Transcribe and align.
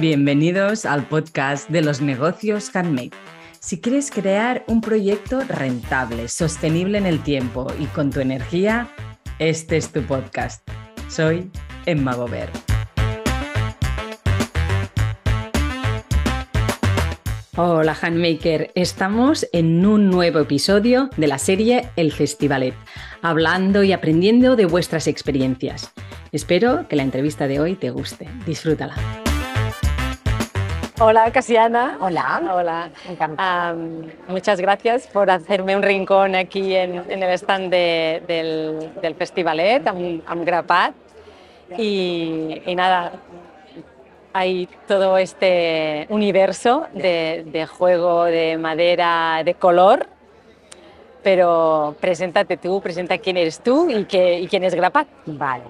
Bienvenidos 0.00 0.86
al 0.86 1.06
podcast 1.06 1.68
de 1.68 1.82
los 1.82 2.00
negocios 2.00 2.74
handmade. 2.74 3.10
Si 3.58 3.82
quieres 3.82 4.10
crear 4.10 4.64
un 4.66 4.80
proyecto 4.80 5.40
rentable, 5.40 6.28
sostenible 6.28 6.96
en 6.96 7.04
el 7.04 7.22
tiempo 7.22 7.66
y 7.78 7.84
con 7.84 8.08
tu 8.08 8.20
energía, 8.20 8.88
este 9.38 9.76
es 9.76 9.92
tu 9.92 10.00
podcast. 10.00 10.66
Soy 11.10 11.50
Emma 11.84 12.14
Gober. 12.14 12.48
Hola 17.58 17.94
Handmaker, 18.00 18.70
estamos 18.74 19.46
en 19.52 19.84
un 19.84 20.08
nuevo 20.08 20.38
episodio 20.38 21.10
de 21.18 21.26
la 21.26 21.36
serie 21.36 21.90
El 21.96 22.10
Festivalet, 22.10 22.74
hablando 23.20 23.82
y 23.82 23.92
aprendiendo 23.92 24.56
de 24.56 24.64
vuestras 24.64 25.06
experiencias. 25.06 25.92
Espero 26.32 26.88
que 26.88 26.96
la 26.96 27.02
entrevista 27.02 27.46
de 27.48 27.60
hoy 27.60 27.74
te 27.74 27.90
guste. 27.90 28.30
Disfrútala. 28.46 28.94
Hola, 31.02 31.32
Casiana. 31.32 31.96
Hola. 31.98 32.42
Hola. 32.52 32.90
Encantada. 33.08 33.72
Um, 33.72 34.06
muchas 34.28 34.60
gracias 34.60 35.06
por 35.06 35.30
hacerme 35.30 35.74
un 35.74 35.82
rincón 35.82 36.34
aquí 36.34 36.76
en, 36.76 37.10
en 37.10 37.22
el 37.22 37.30
stand 37.38 37.70
de, 37.70 38.22
del, 38.28 38.92
del 39.00 39.14
Festivalet, 39.14 39.86
amb 39.86 40.44
grapat. 40.44 40.92
Y, 41.78 42.60
y 42.66 42.74
nada, 42.74 43.12
hay 44.34 44.68
todo 44.86 45.16
este 45.16 46.06
universo 46.10 46.86
de, 46.92 47.46
de 47.46 47.64
juego 47.64 48.24
de 48.24 48.58
madera, 48.58 49.40
de 49.42 49.54
color. 49.54 50.06
Pero 51.22 51.96
preséntate 51.98 52.58
tú, 52.58 52.78
presenta 52.82 53.16
quién 53.16 53.38
eres 53.38 53.60
tú 53.60 53.88
y, 53.88 54.04
qué, 54.04 54.38
y 54.38 54.48
quién 54.48 54.64
es 54.64 54.74
Grapat. 54.74 55.08
Vale. 55.24 55.64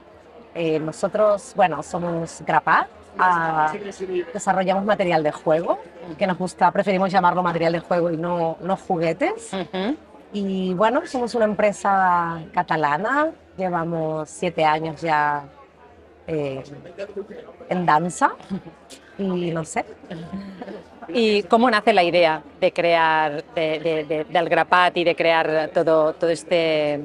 Eh, 0.56 0.80
nosotros, 0.80 1.52
bueno, 1.54 1.84
somos 1.84 2.42
Grapat. 2.44 2.88
Desarrollamos 4.32 4.84
material 4.84 5.22
de 5.22 5.32
juego, 5.32 5.78
que 6.18 6.26
nos 6.26 6.38
gusta, 6.38 6.70
preferimos 6.70 7.10
llamarlo 7.10 7.42
material 7.42 7.72
de 7.72 7.80
juego 7.80 8.10
y 8.10 8.16
no, 8.16 8.56
no 8.60 8.76
juguetes. 8.76 9.50
Y 10.32 10.74
bueno, 10.74 11.02
somos 11.06 11.34
una 11.34 11.44
empresa 11.44 12.40
catalana, 12.52 13.30
llevamos 13.56 14.28
siete 14.30 14.64
años 14.64 15.00
ya 15.00 15.42
eh, 16.26 16.62
en 17.68 17.84
danza 17.86 18.32
y 19.18 19.50
no 19.50 19.64
sé, 19.64 19.84
¿Y 21.12 21.42
cómo 21.44 21.68
nace 21.68 21.92
la 21.92 22.04
idea 22.04 22.40
de 22.60 22.72
crear, 22.72 23.42
de, 23.54 23.80
de- 23.80 24.04
de- 24.04 24.24
del 24.24 24.48
grapat 24.48 24.96
y 24.96 25.02
de 25.02 25.16
crear 25.16 25.70
todo, 25.74 26.12
todo 26.12 26.30
este, 26.30 27.00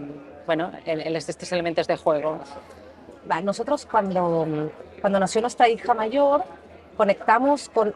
bueno, 0.46 0.72
el- 0.86 1.02
el- 1.02 1.16
estos 1.16 1.52
elementos 1.52 1.88
de 1.88 1.98
juego? 1.98 2.38
Nosotros 3.44 3.88
cuando, 3.88 4.70
cuando 5.02 5.20
nació 5.20 5.42
nuestra 5.42 5.68
hija 5.70 5.94
mayor, 5.94 6.44
conectamos 6.98 7.70
con, 7.70 7.94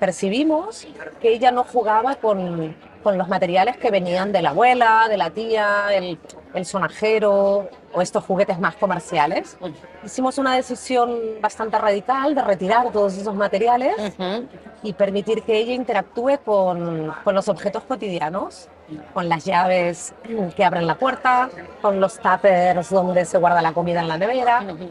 percibimos 0.00 0.86
que 1.20 1.32
ella 1.32 1.50
no 1.50 1.64
jugaba 1.64 2.14
con, 2.16 2.74
con 3.02 3.18
los 3.18 3.28
materiales 3.28 3.76
que 3.76 3.90
venían 3.90 4.32
de 4.32 4.40
la 4.42 4.50
abuela, 4.50 5.06
de 5.08 5.16
la 5.18 5.30
tía, 5.30 5.88
el, 5.92 6.18
el 6.54 6.64
sonajero 6.64 7.68
o 7.92 8.00
estos 8.00 8.24
juguetes 8.24 8.58
más 8.58 8.76
comerciales. 8.76 9.58
Hicimos 10.04 10.38
una 10.38 10.54
decisión 10.56 11.18
bastante 11.40 11.78
radical 11.78 12.34
de 12.34 12.42
retirar 12.42 12.90
todos 12.92 13.16
esos 13.18 13.34
materiales 13.34 13.94
Ujú. 13.98 14.46
y 14.82 14.92
permitir 14.94 15.42
que 15.42 15.58
ella 15.58 15.74
interactúe 15.74 16.38
con, 16.44 17.12
con 17.24 17.34
los 17.34 17.48
objetos 17.48 17.82
cotidianos, 17.84 18.68
con 19.12 19.28
las 19.28 19.44
llaves 19.44 20.14
que 20.56 20.64
abren 20.64 20.86
la 20.86 20.94
puerta, 20.94 21.50
con 21.82 22.00
los 22.00 22.18
tuppers 22.18 22.88
donde 22.90 23.24
se 23.26 23.36
guarda 23.38 23.60
la 23.60 23.72
comida 23.72 24.00
en 24.00 24.08
la 24.08 24.16
nevera. 24.16 24.62
Ujú. 24.62 24.90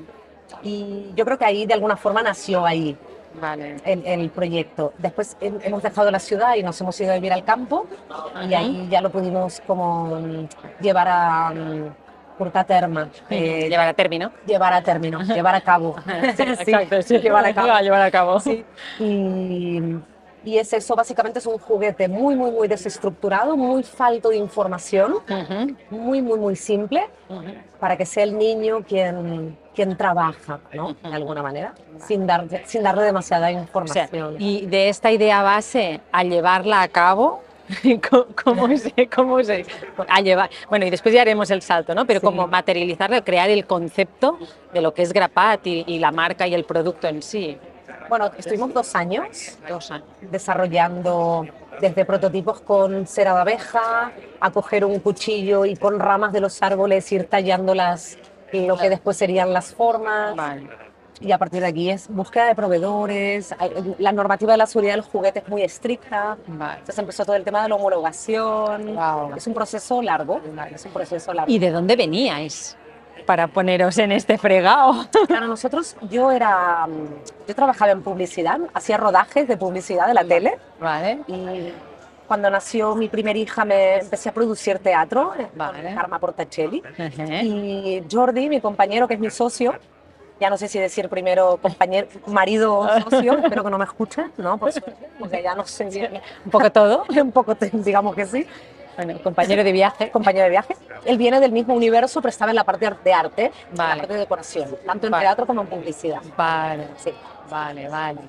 Y 0.62 1.12
yo 1.16 1.26
creo 1.26 1.38
que 1.38 1.46
ahí 1.46 1.66
de 1.66 1.74
alguna 1.74 1.98
forma 1.98 2.22
nació 2.22 2.66
ahí 2.66 2.96
Vale. 3.42 3.78
el, 3.86 4.06
el 4.06 4.30
proyecto. 4.30 4.94
Después 5.00 5.36
he- 5.42 5.52
hemos 5.64 5.82
dejado 5.82 6.12
la 6.12 6.20
ciudad 6.20 6.56
y 6.56 6.64
nos 6.64 6.80
hemos 6.82 7.00
ido 7.02 7.12
a 7.12 7.16
vivir 7.16 7.34
al 7.34 7.44
campo 7.44 7.88
y 8.48 8.54
ahí 8.54 8.88
ya 8.92 9.02
lo 9.02 9.10
pudimos 9.10 9.62
como 9.66 10.06
mm, 10.20 10.48
llevar 10.82 11.08
a 11.10 11.50
mm, 11.52 11.94
portar 12.38 12.62
a 12.62 12.66
terme, 12.66 13.06
eh, 13.30 13.68
Llevar 13.70 13.88
a 13.88 13.94
término. 13.94 14.32
llevar 14.46 14.74
a 14.74 14.82
término, 14.82 15.22
llevar 15.24 15.56
a 15.56 15.62
cabo. 15.62 15.96
Sí, 16.36 16.44
exacto, 16.44 17.02
sí. 17.02 17.18
llevar 17.20 17.46
a 17.46 17.54
cabo. 17.54 17.68
Llevar 17.82 18.02
a 18.02 18.12
cabo. 18.12 18.40
Sí. 18.40 18.64
Y, 19.00 19.80
y 20.44 20.58
es 20.58 20.74
eso, 20.74 20.96
básicamente 20.96 21.40
es 21.40 21.46
un 21.46 21.58
juguete 21.58 22.08
muy, 22.08 22.36
muy, 22.36 22.52
muy 22.52 22.68
desestructurado, 22.68 23.56
muy 23.56 23.84
falto 23.84 24.30
de 24.30 24.38
información, 24.38 25.14
Ujú. 25.14 25.76
muy, 25.90 26.22
muy, 26.22 26.40
muy 26.40 26.56
simple, 26.56 27.06
Ujú. 27.30 27.44
para 27.80 27.96
que 27.98 28.06
sea 28.06 28.24
el 28.24 28.38
niño 28.38 28.84
quien, 28.88 29.58
quien 29.74 29.96
trabaja, 29.98 30.60
¿no? 30.74 30.94
De 31.02 31.14
alguna 31.14 31.42
manera, 31.42 31.74
sin, 32.06 32.28
dar, 32.28 32.48
sin 32.66 32.84
darle 32.84 33.04
demasiada 33.04 33.48
O 33.48 33.52
sea, 33.52 33.62
información. 33.62 34.36
y 34.40 34.66
de 34.66 34.90
esta 34.90 35.12
idea 35.12 35.42
base 35.44 36.02
a 36.12 36.24
llevarla 36.24 36.82
a 36.82 36.88
cabo, 36.88 37.42
¿cómo, 38.10 38.26
cómo 38.44 38.78
se, 38.78 39.08
cómo 39.08 39.42
se- 39.44 39.66
a 40.10 40.20
llevar? 40.20 40.50
Bueno, 40.70 40.86
y 40.86 40.90
después 40.90 41.14
ya 41.16 41.22
haremos 41.22 41.50
el 41.52 41.62
salto, 41.62 41.96
¿no? 41.96 42.06
Pero 42.06 42.20
Sí. 42.20 42.26
como 42.26 42.46
materializarlo, 42.48 43.24
crear 43.24 43.50
el 43.50 43.66
concepto 43.66 44.38
de 44.74 44.82
lo 44.82 44.94
que 44.94 45.02
es 45.04 45.14
Grapat 45.14 45.66
y, 45.68 45.86
y 45.88 46.00
la 46.00 46.12
marca 46.12 46.46
y 46.46 46.54
el 46.54 46.66
producto 46.66 47.08
en 47.08 47.22
sí. 47.22 47.58
Bueno, 48.10 48.32
estuvimos 48.38 48.74
dos 48.74 48.96
años 48.96 49.58
Dos 49.68 49.92
años. 49.92 50.08
desarrollando 50.22 51.46
desde 51.80 52.06
prototipos 52.06 52.62
con 52.62 53.08
cera 53.08 53.34
de 53.34 53.42
abeja, 53.42 54.12
a 54.40 54.52
coger 54.52 54.86
un 54.86 55.00
cuchillo 55.00 55.66
y 55.66 55.76
con 55.76 56.00
ramas 56.00 56.32
de 56.32 56.40
los 56.40 56.62
árboles 56.62 57.12
ir 57.12 57.26
tallando 57.28 57.74
las, 57.74 58.18
lo 58.52 58.78
que 58.78 58.90
después 58.90 59.18
serían 59.18 59.52
las 59.54 59.74
formas. 59.74 60.36
Vale. 60.36 60.70
Y 61.20 61.32
a 61.32 61.38
partir 61.38 61.62
de 61.62 61.68
aquí 61.68 61.90
es 61.90 62.10
búsqueda 62.10 62.48
de 62.48 62.56
proveedores. 62.56 63.56
La 63.98 64.12
normativa 64.12 64.52
de 64.52 64.58
la 64.58 64.66
seguridad 64.66 64.94
del 64.96 65.04
juguete 65.04 65.40
es 65.40 65.48
muy 65.48 65.62
estricta. 65.62 66.38
Vale. 66.48 66.74
Entonces 66.80 67.00
empezó 67.00 67.24
todo 67.24 67.36
el 67.36 67.44
tema 67.44 67.64
de 67.64 67.70
la 67.70 67.76
homologación. 67.76 68.94
Guau. 68.94 69.36
Es 69.36 69.48
un 69.48 69.54
proceso 69.54 70.02
largo. 70.02 70.42
Es 70.74 70.86
un 70.86 70.92
proceso 70.92 71.34
largo. 71.34 71.52
¿Y 71.52 71.60
de 71.60 71.72
dónde 71.72 71.96
veníais 71.96 72.76
para 73.24 73.48
poneros 73.48 73.98
en 73.98 74.12
este 74.12 74.38
fregado? 74.38 75.06
Claro, 75.28 75.48
nosotros, 75.48 75.96
yo 76.10 76.32
era, 76.32 76.86
mm, 76.88 77.48
yo 77.48 77.56
trabajaba 77.56 77.92
en 77.92 78.02
publicidad, 78.04 78.60
hacía 78.74 78.98
rodajes 78.98 79.48
de 79.48 79.58
publicidad 79.58 80.08
de 80.08 80.14
la 80.14 80.24
tele. 80.24 80.58
Vale. 80.80 81.20
Y 81.28 81.72
cuando 82.28 82.50
nació 82.50 82.96
mi 82.96 83.10
primera 83.10 83.38
hija 83.38 83.66
me 83.66 83.98
empecé 84.00 84.30
a 84.30 84.32
producir 84.34 84.80
teatro 84.80 85.34
eh, 85.38 85.48
Vale. 85.56 85.84
con 85.84 85.96
Karma 85.96 86.20
Portacelli. 86.20 86.82
Ujú. 86.82 87.24
Y 87.32 88.04
Jordi, 88.12 88.50
mi 88.50 88.62
compañero, 88.62 89.08
que 89.08 89.16
es 89.16 89.20
mi 89.20 89.30
socio, 89.30 89.74
ya 90.40 90.50
no 90.50 90.58
sé 90.58 90.68
si 90.68 90.80
decir 90.80 91.10
primero 91.10 91.58
compañero, 91.62 92.08
marido 92.28 92.80
o 92.80 92.88
socio, 93.10 93.38
espero 93.38 93.64
que 93.64 93.70
no 93.70 93.78
me 93.78 93.86
escuche, 93.86 94.26
¿no? 94.38 94.58
Por 94.58 94.72
suerte, 94.72 95.08
porque 95.20 95.42
ya 95.44 95.56
no 95.56 95.66
sé 95.66 95.86
bien, 95.86 96.22
Un 96.46 96.52
poco 96.52 96.72
todo. 96.72 97.06
un 97.10 97.32
poco, 97.32 97.56
digamos 97.72 98.16
que 98.16 98.26
sí, 98.26 98.46
Bueno, 98.96 99.20
compañero 99.24 99.64
de 99.64 99.72
viaje. 99.72 100.12
compañero 100.12 100.44
de 100.46 100.50
viaje. 100.52 100.76
Él 101.06 101.18
viene 101.18 101.40
del 101.40 101.52
mismo 101.52 101.74
universo, 101.74 102.22
pero 102.22 102.30
estaba 102.30 102.52
en 102.52 102.56
la 102.56 102.64
parte 102.64 102.90
de 103.04 103.14
arte, 103.14 103.52
en 103.72 103.78
la 103.78 103.96
parte 103.98 104.14
de 104.14 104.20
decoración, 104.20 104.76
tanto 104.86 105.08
en 105.08 105.12
Vale. 105.12 105.26
teatro 105.26 105.46
como 105.46 105.62
en 105.62 105.68
publicidad. 105.68 106.22
Vale. 106.38 106.88
Sí. 106.98 107.12
Vale, 107.50 107.90
vale. 107.90 108.20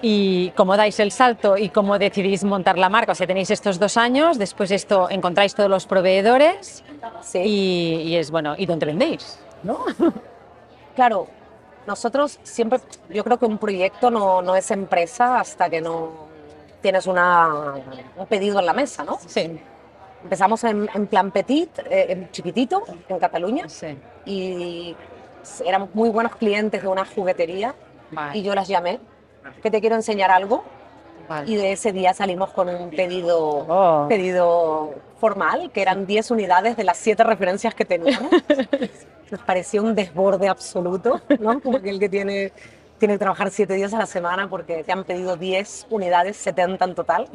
¿Y 0.00 0.50
cómo 0.56 0.76
dais 0.76 0.98
el 1.00 1.10
salto 1.12 1.56
y 1.58 1.68
cómo 1.68 1.98
decidís 1.98 2.42
montar 2.44 2.78
la 2.78 2.88
marca? 2.88 3.12
O 3.12 3.14
sea, 3.14 3.26
tenéis 3.26 3.50
estos 3.50 3.78
dos 3.78 3.96
años, 3.98 4.38
después 4.38 4.70
esto 4.70 5.10
encontráis 5.10 5.54
todos 5.54 5.68
los 5.68 5.86
proveedores 5.86 6.82
Sí. 7.20 7.38
y, 7.40 7.94
y 8.08 8.16
es 8.16 8.30
bueno, 8.30 8.54
¿y 8.56 8.64
dónde 8.66 8.86
vendéis? 8.86 9.38
¿No? 9.62 9.84
Claro, 10.94 11.26
nosotros 11.88 12.38
siempre, 12.44 12.78
yo 13.10 13.24
creo 13.24 13.36
que 13.36 13.46
un 13.46 13.58
proyecto 13.58 14.12
no, 14.12 14.40
no 14.42 14.54
es 14.54 14.70
empresa 14.70 15.40
hasta 15.40 15.68
que 15.68 15.80
no 15.80 16.23
tienes 16.84 17.06
una, 17.06 17.74
un 18.16 18.26
pedido 18.26 18.58
en 18.60 18.66
la 18.66 18.74
mesa, 18.74 19.04
¿no? 19.04 19.18
Sí, 19.26 19.58
Empezamos 20.22 20.62
en, 20.64 20.86
en 20.94 21.06
plan 21.06 21.30
petit, 21.30 21.78
eh, 21.80 22.06
en 22.10 22.30
chiquitito, 22.30 22.82
en 23.08 23.18
Cataluña, 23.18 23.68
sí. 23.70 23.96
y 24.26 24.94
éramos 25.64 25.94
muy 25.94 26.10
buenos 26.10 26.36
clientes 26.36 26.82
de 26.82 26.88
una 26.88 27.04
juguetería 27.06 27.74
Vale, 28.10 28.38
y 28.38 28.42
yo 28.42 28.54
las 28.54 28.68
llamé, 28.68 29.00
que 29.62 29.70
te 29.70 29.80
quiero 29.80 29.96
enseñar 29.96 30.30
algo, 30.30 30.62
vale. 31.28 31.50
y 31.50 31.56
de 31.56 31.72
ese 31.72 31.92
día 31.92 32.12
salimos 32.14 32.50
con 32.50 32.68
un 32.68 32.90
pedido, 32.90 33.38
Oh. 33.68 34.06
pedido 34.08 34.94
formal, 35.20 35.70
que 35.72 35.80
eran 35.82 36.06
10 36.06 36.30
unidades 36.32 36.76
de 36.76 36.84
las 36.84 36.98
7 36.98 37.24
referencias 37.24 37.74
que 37.74 37.84
teníamos. 37.86 38.30
Nos 39.30 39.40
pareció 39.40 39.82
un 39.82 39.94
desborde 39.94 40.48
absoluto, 40.48 41.20
¿no? 41.40 41.60
Como 41.60 41.80
que 41.80 41.88
el 41.90 41.98
que 41.98 42.08
tiene, 42.10 42.52
tiene 43.04 43.14
que 43.16 43.18
trabajar 43.18 43.50
7 43.50 43.74
días 43.74 43.92
a 43.92 43.98
la 43.98 44.06
semana 44.06 44.48
porque 44.48 44.82
te 44.82 44.90
han 44.90 45.04
pedido 45.04 45.36
10 45.36 45.86
unidades, 45.90 46.38
70 46.38 46.82
en 46.86 46.94
total. 46.94 47.28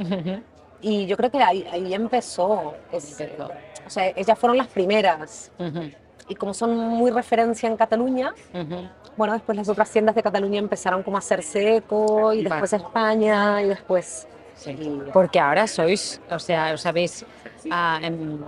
Y 0.82 1.06
yo 1.06 1.16
creo 1.16 1.30
que 1.30 1.38
ahí, 1.44 1.64
ahí 1.72 1.94
empezó. 1.94 2.74
es- 2.92 3.20
Empezó. 3.22 3.52
o 3.86 3.90
sea, 3.90 4.08
ellas 4.16 4.40
fueron 4.40 4.58
las 4.58 4.68
primeras. 4.68 5.52
Ujú, 5.60 5.92
Y 6.28 6.34
como 6.36 6.54
son 6.56 6.76
muy 6.76 7.12
referencia 7.12 7.70
en 7.70 7.78
Cataluña, 7.78 8.34
ujú. 8.54 8.88
bueno, 9.16 9.34
después 9.34 9.56
las 9.56 9.70
otras 9.70 9.92
tiendas 9.92 10.16
de 10.16 10.24
Cataluña 10.24 10.58
empezaron 10.60 11.04
como 11.04 11.18
a 11.18 11.20
hacerse 11.20 11.76
eco, 11.78 12.34
y 12.34 12.44
después 12.44 12.74
España, 12.74 13.62
y 13.62 13.68
después... 13.68 14.28
Sí. 14.56 14.72
y- 14.72 15.12
Porque 15.14 15.40
ahora 15.40 15.68
sois, 15.68 16.20
o 16.32 16.40
sea, 16.40 16.74
os 16.74 16.84
habéis, 16.86 17.26
ah, 17.70 18.00
em, 18.04 18.40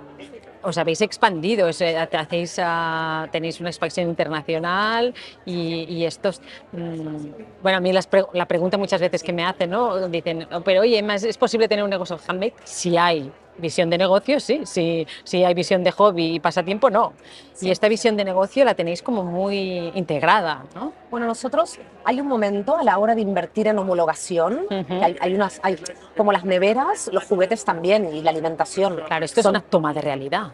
os 0.63 0.77
habéis 0.77 1.01
expandido, 1.01 1.67
o 1.67 1.73
sea, 1.73 2.07
te 2.07 2.17
hacéis, 2.17 2.55
ah, 2.61 3.27
tenéis 3.31 3.59
una 3.59 3.69
expansión 3.69 4.07
internacional 4.09 5.13
y, 5.45 5.85
y 5.89 6.05
estos, 6.05 6.41
mm, 6.71 7.29
bueno, 7.61 7.77
a 7.79 7.81
mí 7.81 7.91
las 7.93 8.07
pre- 8.07 8.25
la 8.33 8.45
pregunta 8.47 8.77
muchas 8.77 9.01
veces 9.01 9.23
que 9.23 9.33
me 9.33 9.43
hacen, 9.43 9.69
¿no? 9.71 10.07
Dicen, 10.09 10.47
"Oh, 10.51 10.61
pero 10.63 10.81
oye, 10.81 11.01
¿más 11.01 11.23
¿es 11.23 11.37
posible 11.37 11.67
tener 11.67 11.83
un 11.83 11.89
negocio 11.89 12.17
handmade? 12.27 12.55
Si 12.63 12.95
hay 12.97 13.33
visión 13.57 13.89
de 13.89 13.97
negocio, 13.97 14.39
sí, 14.39 14.61
si, 14.65 15.07
si 15.23 15.43
hay 15.43 15.53
visión 15.53 15.83
de 15.83 15.91
hobby 15.91 16.35
y 16.35 16.39
pasatiempo, 16.39 16.89
no. 16.89 17.13
Y 17.61 17.69
esta 17.69 17.87
visión 17.87 18.17
de 18.17 18.23
negocio 18.23 18.65
la 18.65 18.73
tenéis 18.73 19.01
como 19.01 19.23
muy 19.23 19.91
integrada, 19.93 20.63
¿no? 20.73 20.93
Bueno, 21.11 21.27
nosotros 21.27 21.77
hay 22.03 22.19
un 22.19 22.27
momento 22.27 22.77
a 22.77 22.83
la 22.83 22.97
hora 22.97 23.13
de 23.13 23.21
invertir 23.21 23.67
en 23.67 23.77
homologación, 23.77 24.65
hay, 24.69 25.15
hay 25.19 25.35
unas, 25.35 25.59
hay, 25.63 25.77
como 26.17 26.31
las 26.31 26.43
neveras, 26.43 27.09
los 27.13 27.23
juguetes 27.25 27.63
también 27.63 28.13
y 28.13 28.21
la 28.21 28.31
alimentación. 28.31 29.01
Claro, 29.05 29.25
esto 29.25 29.41
Son, 29.41 29.55
es 29.55 29.61
una 29.61 29.69
toma 29.69 29.93
de 29.93 30.01
realidad. 30.01 30.51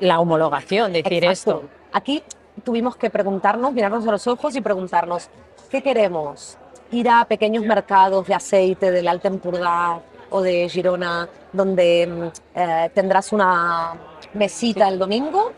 La 0.00 0.20
homologación, 0.20 0.92
decir 0.92 1.24
Exacto. 1.24 1.30
esto. 1.30 1.62
Aquí 1.92 2.22
tuvimos 2.64 2.96
que 2.96 3.10
preguntarnos, 3.10 3.72
mirarnos 3.72 4.06
a 4.06 4.12
los 4.12 4.26
ojos 4.26 4.56
y 4.56 4.60
preguntarnos, 4.60 5.28
¿qué 5.70 5.82
queremos? 5.82 6.56
Ir 6.90 7.08
a 7.08 7.24
pequeños 7.24 7.64
mercados 7.64 8.26
de 8.26 8.34
aceite 8.34 8.90
del 8.90 9.08
Alta 9.08 9.28
Empordà 9.28 10.00
o 10.36 10.42
de 10.42 10.68
Girona, 10.68 11.28
donde 11.52 12.06
mm, 12.06 12.58
eh, 12.58 12.90
tendrás 12.94 13.32
una 13.32 13.94
mesita 14.34 14.88
el 14.88 14.98
domingo, 14.98 15.52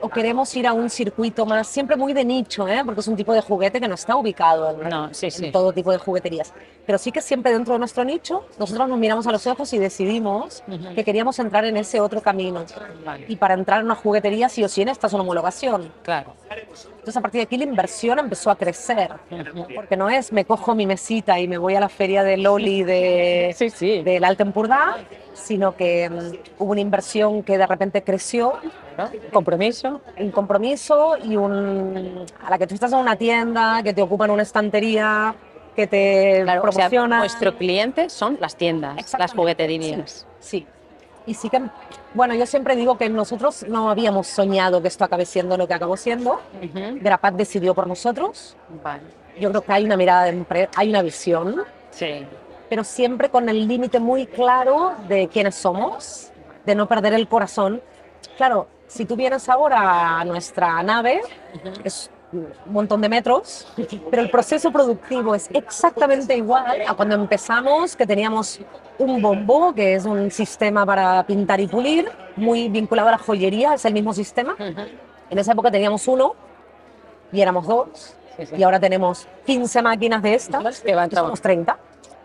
o 0.00 0.08
queremos 0.08 0.54
ir 0.56 0.66
a 0.66 0.72
un 0.72 0.88
circuito 0.90 1.46
más, 1.46 1.66
siempre 1.66 1.96
muy 1.96 2.12
de 2.12 2.24
nicho, 2.24 2.66
¿eh? 2.68 2.82
porque 2.84 3.00
es 3.00 3.08
un 3.08 3.16
tipo 3.16 3.32
de 3.32 3.40
juguete 3.40 3.80
que 3.80 3.88
no 3.88 3.94
está 3.94 4.16
ubicado 4.16 4.70
en, 4.70 4.88
No, 4.88 5.12
sí, 5.12 5.28
en 5.40 5.52
todo 5.52 5.72
tipo 5.72 5.92
de 5.92 5.98
jugueterías. 5.98 6.52
Pero 6.86 6.98
sí 6.98 7.12
que 7.12 7.20
siempre 7.22 7.52
dentro 7.52 7.72
de 7.74 7.78
nuestro 7.78 8.04
nicho, 8.04 8.44
nosotros 8.58 8.88
nos 8.88 8.98
miramos 8.98 9.26
a 9.26 9.32
los 9.32 9.46
ojos 9.46 9.72
y 9.72 9.78
decidimos 9.78 10.62
Ujú. 10.68 10.94
que 10.94 11.02
queríamos 11.04 11.38
entrar 11.38 11.64
en 11.64 11.76
ese 11.76 12.00
otro 12.00 12.20
camino. 12.20 12.64
Vale. 13.04 13.24
Y 13.28 13.36
para 13.36 13.54
entrar 13.54 13.80
en 13.80 13.86
una 13.86 13.94
juguetería, 13.94 14.48
sí 14.48 14.62
o 14.62 14.68
sí, 14.68 14.84
necesitas 14.84 15.12
una 15.14 15.22
homologación. 15.22 15.90
Claro. 16.02 16.34
Entonces, 16.50 17.16
a 17.16 17.20
partir 17.20 17.38
de 17.40 17.42
aquí, 17.44 17.56
la 17.56 17.64
inversión 17.64 18.18
empezó 18.18 18.50
a 18.50 18.56
crecer. 18.56 19.10
Porque 19.74 19.96
no 19.96 20.08
es 20.10 20.32
me 20.32 20.44
cojo 20.44 20.74
mi 20.74 20.86
mesita 20.86 21.38
y 21.40 21.48
me 21.48 21.58
voy 21.58 21.74
a 21.74 21.80
la 21.80 21.88
feria 21.88 22.22
de 22.22 22.36
Loli 22.36 22.82
de, 22.82 23.54
Sí, 23.56 23.70
sí. 23.70 24.02
del 24.02 24.24
Alta 24.24 24.42
Empordà, 24.44 24.96
sino 25.32 25.76
que 25.76 26.08
mm, 26.10 26.62
hubo 26.62 26.72
una 26.72 26.80
inversión 26.80 27.42
que 27.42 27.58
de 27.58 27.66
repente 27.66 28.02
creció, 28.02 28.54
¿no? 28.96 29.10
Compromiso. 29.32 30.00
un 30.18 30.30
compromiso 30.30 31.16
y 31.22 31.36
un, 31.36 32.24
a 32.44 32.50
la 32.50 32.58
que 32.58 32.66
tú 32.66 32.74
estás 32.74 32.92
en 32.92 32.98
una 32.98 33.16
tienda, 33.16 33.82
que 33.82 33.92
te 33.92 34.00
ocupan 34.02 34.30
una 34.30 34.42
estantería, 34.42 35.34
que 35.74 35.86
te 35.86 36.42
Claro, 36.44 36.62
o 36.68 36.72
sea, 36.72 36.88
vuestro 37.18 37.56
cliente 37.56 38.08
son 38.10 38.38
las 38.40 38.56
tiendas, 38.56 39.14
las 39.18 39.32
jugueterías. 39.32 40.26
Sí. 40.40 40.66
Y 41.26 41.34
sí 41.34 41.48
que, 41.48 41.62
bueno, 42.12 42.34
yo 42.34 42.44
siempre 42.46 42.76
digo 42.76 42.98
que 42.98 43.08
nosotros 43.08 43.64
no 43.68 43.88
habíamos 43.90 44.26
soñado 44.26 44.82
que 44.82 44.88
esto 44.88 45.04
acabe 45.04 45.24
siendo 45.24 45.56
lo 45.56 45.66
que 45.66 45.74
acabó 45.74 45.96
siendo. 45.96 46.34
Ujú. 46.62 46.98
Grapat 47.00 47.34
decidió 47.34 47.74
por 47.74 47.86
nosotros. 47.86 48.56
Vale. 48.82 49.02
Yo 49.40 49.48
creo 49.50 49.62
que 49.62 49.72
hay 49.72 49.84
una 49.84 49.96
mirada 49.96 50.24
de 50.24 50.30
empresa, 50.30 50.70
hay 50.76 50.90
una 50.90 51.02
visión, 51.02 51.64
Sí. 51.90 52.26
pero 52.68 52.84
siempre 52.84 53.30
con 53.30 53.48
el 53.48 53.66
límite 53.66 53.98
muy 54.00 54.26
claro 54.26 54.92
de 55.08 55.28
quiénes 55.28 55.54
somos, 55.54 56.30
de 56.66 56.74
no 56.74 56.86
perder 56.86 57.14
el 57.14 57.26
corazón. 57.26 57.82
Claro, 58.36 58.68
si 58.86 59.06
tú 59.06 59.16
vienes 59.16 59.48
ahora 59.48 60.20
a 60.20 60.24
nuestra 60.24 60.82
nave, 60.82 61.20
es 61.82 62.10
un 62.34 62.72
montón 62.72 63.00
de 63.00 63.08
metros, 63.08 63.66
pero 64.10 64.22
el 64.22 64.30
proceso 64.30 64.70
productivo 64.72 65.34
es 65.34 65.48
exactamente 65.52 66.36
igual 66.36 66.82
a 66.86 66.94
cuando 66.94 67.14
empezamos, 67.14 67.94
que 67.96 68.06
teníamos 68.06 68.60
un 68.98 69.20
bombo, 69.22 69.74
que 69.74 69.94
es 69.94 70.04
un 70.04 70.30
sistema 70.30 70.84
para 70.84 71.24
pintar 71.26 71.60
y 71.60 71.66
pulir, 71.66 72.10
muy 72.36 72.68
vinculado 72.68 73.08
a 73.08 73.12
la 73.12 73.18
joyería, 73.18 73.74
es 73.74 73.84
el 73.84 73.92
mismo 73.92 74.12
sistema. 74.12 74.56
En 75.30 75.38
esa 75.38 75.52
época 75.52 75.70
teníamos 75.70 76.06
uno 76.08 76.34
y 77.32 77.40
éramos 77.40 77.66
dos, 77.66 78.16
Sí, 78.36 78.46
sí. 78.46 78.54
y 78.58 78.62
ahora 78.64 78.80
tenemos 78.80 79.28
15 79.46 79.80
máquinas 79.80 80.20
de 80.20 80.34
estas, 80.34 80.80
Que 80.80 80.94
van 80.96 81.08
somos 81.10 81.40
30. 81.40 81.78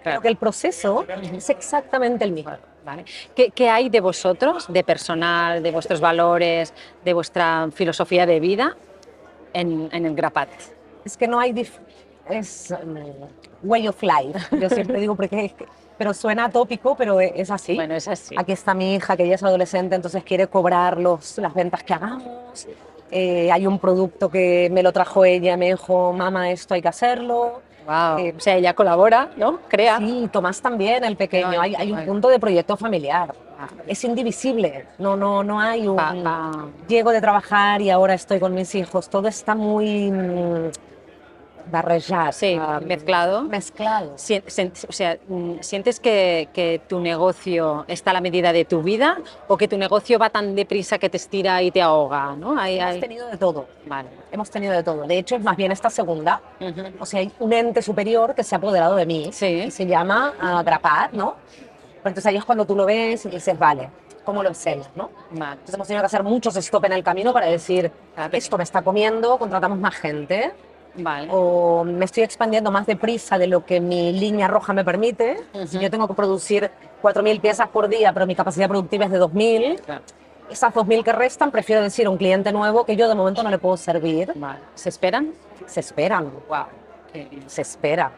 Pero 0.04 0.22
que 0.22 0.28
el 0.28 0.38
proceso 0.38 1.06
es 1.22 1.50
exactamente 1.52 2.24
el 2.26 2.32
mismo. 2.32 2.54
Vale. 2.84 3.06
¿Qué, 3.36 3.52
qué 3.52 3.70
hay 3.70 3.90
de 3.90 4.00
vosotros, 4.00 4.66
de 4.70 4.84
personal, 4.84 5.62
de 5.62 5.70
vuestros 5.72 6.00
valores, 6.02 6.74
de 7.06 7.14
vuestra 7.14 7.68
filosofía 7.74 8.26
de 8.26 8.40
vida 8.40 8.76
en, 9.54 9.90
en 9.92 10.06
el 10.06 10.16
Grapat? 10.16 10.50
Es 11.06 11.18
que 11.18 11.28
no 11.28 11.40
hay... 11.40 11.54
es 12.30 12.74
um, 12.84 12.96
way 13.64 13.88
of 13.88 14.02
life, 14.02 14.40
yo 14.58 14.70
siempre 14.70 15.00
digo, 15.00 15.16
porque 15.16 15.46
es 15.46 15.54
que- 15.54 15.66
pero 15.98 16.14
suena 16.14 16.46
atópico, 16.46 16.96
pero 16.96 17.20
es 17.20 17.52
así. 17.52 17.76
Bueno, 17.76 17.94
es 17.94 18.08
así. 18.08 18.34
Aquí 18.38 18.54
está 18.54 18.74
mi 18.74 18.96
hija, 18.96 19.18
que 19.18 19.24
ella 19.26 19.36
es 19.36 19.44
adolescente, 19.44 19.96
entonces 19.96 20.24
quiere 20.24 20.48
cobrar 20.48 20.98
los, 20.98 21.38
las 21.40 21.54
ventas 21.54 21.84
que 21.84 21.94
hagamos. 21.94 22.68
Eh, 23.12 23.52
hay 23.52 23.68
un 23.68 23.80
producto 23.80 24.30
que 24.30 24.70
me 24.72 24.82
lo 24.82 24.94
trajo 24.94 25.26
ella, 25.26 25.58
me 25.58 25.68
dijo, 25.72 26.14
mamá, 26.14 26.52
esto 26.52 26.74
hay 26.74 26.82
que 26.82 26.88
hacerlo. 26.88 27.62
Wow. 27.90 28.20
eh, 28.20 28.34
o 28.38 28.40
sea, 28.40 28.56
ella 28.56 28.74
colabora, 28.76 29.30
¿no? 29.36 29.60
Crea. 29.68 29.98
Sí, 29.98 30.30
Tomás 30.32 30.62
también, 30.62 31.04
el 31.04 31.16
pequeño. 31.16 31.60
Ay, 31.60 31.74
Hay, 31.74 31.76
hay 31.76 31.92
un 31.92 32.06
punto 32.06 32.30
de 32.30 32.40
proyecto 32.40 32.78
familiar. 32.78 33.34
Ah, 33.60 33.68
Es 33.88 34.04
indivisible. 34.04 34.86
No, 35.00 35.16
no, 35.16 35.44
no 35.44 35.60
hay 35.60 35.88
un... 35.88 35.98
Llego 36.88 37.12
de 37.12 37.20
trabajar 37.20 37.82
y 37.82 37.90
ahora 37.90 38.14
estoy 38.14 38.40
con 38.40 38.54
mis 38.54 38.74
hijos. 38.76 39.10
Todo 39.10 39.28
está 39.28 39.56
muy 39.56 40.12
barrejado. 41.72 42.32
Sí, 42.32 42.58
ah, 42.60 42.80
mezclado. 42.84 43.44
Mezclado. 43.44 44.16
Sen- 44.16 44.72
o 44.88 44.92
sea, 44.92 45.18
mm, 45.28 45.56
¿sientes 45.62 46.00
que, 46.00 46.50
que 46.54 46.82
tu 46.88 47.00
negocio 47.00 47.86
está 47.88 48.12
a 48.12 48.14
la 48.14 48.22
medida 48.22 48.52
de 48.54 48.66
tu 48.66 48.82
vida 48.82 49.18
o 49.48 49.58
que 49.58 49.68
tu 49.68 49.78
negocio 49.78 50.20
va 50.20 50.30
tan 50.30 50.56
deprisa 50.56 50.98
que 50.98 51.10
te 51.10 51.18
estira 51.18 51.62
y 51.62 51.72
te 51.72 51.82
ahoga? 51.82 52.36
¿no? 52.36 52.60
Hay- 52.60 52.80
Hemos 52.80 52.94
hay- 52.96 53.00
tenido 53.00 53.28
de 53.28 53.38
todo. 53.38 53.66
Vale. 53.86 54.10
Hemos 54.32 54.50
tenido 54.50 54.74
de 54.74 54.84
todo. 54.84 55.04
De 55.08 55.18
hecho, 55.18 55.36
es 55.36 55.44
más 55.44 55.56
bien 55.58 55.72
esta 55.72 55.90
segunda. 55.90 56.42
Ujú. 56.60 56.82
O 57.00 57.06
sea, 57.06 57.20
hay 57.20 57.32
un 57.40 57.54
ente 57.54 57.82
superior 57.82 58.36
que 58.36 58.44
se 58.44 58.56
ha 58.56 58.58
apoderado 58.58 58.96
de 58.96 59.06
mí. 59.06 59.30
Sí. 59.32 59.46
Y 59.68 59.72
se 59.72 59.86
llama 59.86 60.34
ah, 60.40 60.62
Grapat, 60.64 61.14
¿no? 61.14 61.36
Pero 62.02 62.10
entonces 62.12 62.26
ahí 62.28 62.38
es 62.38 62.46
cuando 62.46 62.66
tú 62.66 62.76
lo 62.76 62.86
ves 62.86 63.26
y 63.26 63.30
dices, 63.30 63.60
vale, 63.60 63.90
¿cómo 64.24 64.42
lo 64.42 64.50
enseñas, 64.50 64.90
no? 64.96 65.10
Vale. 65.32 65.54
Entonces 65.54 65.76
hemos 65.76 65.88
tenido 65.88 66.02
que 66.02 66.06
hacer 66.06 66.24
muchos 66.24 66.56
stop 66.56 66.86
en 66.86 66.94
el 66.94 67.04
camino 67.04 67.34
para 67.34 67.48
decir, 67.48 67.92
esto 68.32 68.58
me 68.58 68.64
está 68.64 68.82
comiendo, 68.82 69.38
contratamos 69.38 69.78
más 69.80 69.96
gente, 69.96 70.54
Vale. 71.00 71.28
o 71.32 71.84
me 71.84 72.06
estoy 72.06 72.24
expandiendo 72.24 72.72
más 72.72 72.86
deprisa 72.86 73.38
de 73.38 73.48
lo 73.48 73.66
que 73.66 73.80
mi 73.80 74.12
línea 74.14 74.48
roja 74.48 74.74
me 74.74 74.84
permite. 74.84 75.38
Si 75.68 75.76
Ujú. 75.78 75.80
yo 75.80 75.90
tengo 75.92 76.08
que 76.08 76.14
producir 76.14 76.70
4.000 77.02 77.40
piezas 77.42 77.68
por 77.70 77.88
día, 77.88 78.12
pero 78.14 78.26
mi 78.28 78.36
capacidad 78.36 78.68
productiva 78.68 79.06
es 79.06 79.12
de 79.12 79.20
2.000, 79.20 79.80
Claro. 79.86 80.02
esas 80.50 80.74
2.000 80.74 81.04
que 81.04 81.12
restan, 81.14 81.52
prefiero 81.52 81.82
decir 81.82 82.06
a 82.08 82.10
un 82.10 82.18
cliente 82.18 82.52
nuevo 82.52 82.86
que 82.86 82.96
yo 82.96 83.08
de 83.08 83.16
momento 83.16 83.42
no 83.44 83.50
le 83.50 83.58
puedo 83.58 83.78
servir. 83.78 84.32
Vale. 84.36 84.60
¿Se 84.76 84.90
esperan? 84.90 85.34
Se 85.66 85.80
esperan, 85.80 86.32
Wow. 86.48 86.66
se 87.48 87.62
esperan. 87.62 88.12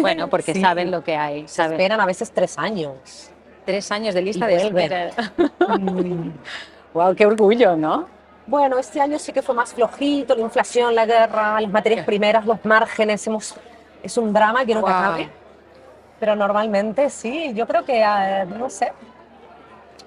Bueno, 0.00 0.28
porque 0.28 0.52
Sí. 0.54 0.60
saben 0.60 0.90
lo 0.90 1.02
que 1.02 1.16
hay. 1.16 1.42
Se 1.48 1.54
Saben. 1.56 1.72
esperan 1.72 2.00
a 2.00 2.06
veces 2.06 2.30
tres 2.30 2.58
años. 2.58 3.30
Tres 3.64 3.90
años 3.92 4.14
de 4.14 4.22
lista 4.22 4.50
Y 4.50 4.56
de 4.56 4.62
espera. 4.66 5.10
wow, 6.94 7.14
qué 7.14 7.26
orgullo, 7.26 7.76
¿no? 7.76 8.06
Bueno, 8.46 8.78
este 8.78 9.00
año 9.00 9.18
sí 9.18 9.32
que 9.32 9.40
fue 9.42 9.54
más 9.54 9.72
flojito, 9.72 10.34
la 10.34 10.40
inflación, 10.42 10.94
la 10.94 11.06
guerra, 11.06 11.60
las 11.60 11.70
materias 11.70 12.04
primeras, 12.04 12.44
los 12.44 12.64
márgenes, 12.64 13.24
hemos, 13.26 13.54
es 14.02 14.16
un 14.18 14.32
drama, 14.32 14.64
que 14.64 14.74
Guau. 14.74 14.86
acabe. 14.86 15.30
Pero 16.18 16.34
normalmente 16.36 17.08
sí, 17.10 17.52
yo 17.54 17.66
creo 17.66 17.84
que, 17.84 18.02
eh, 18.02 18.44
no 18.46 18.68
sé, 18.68 18.92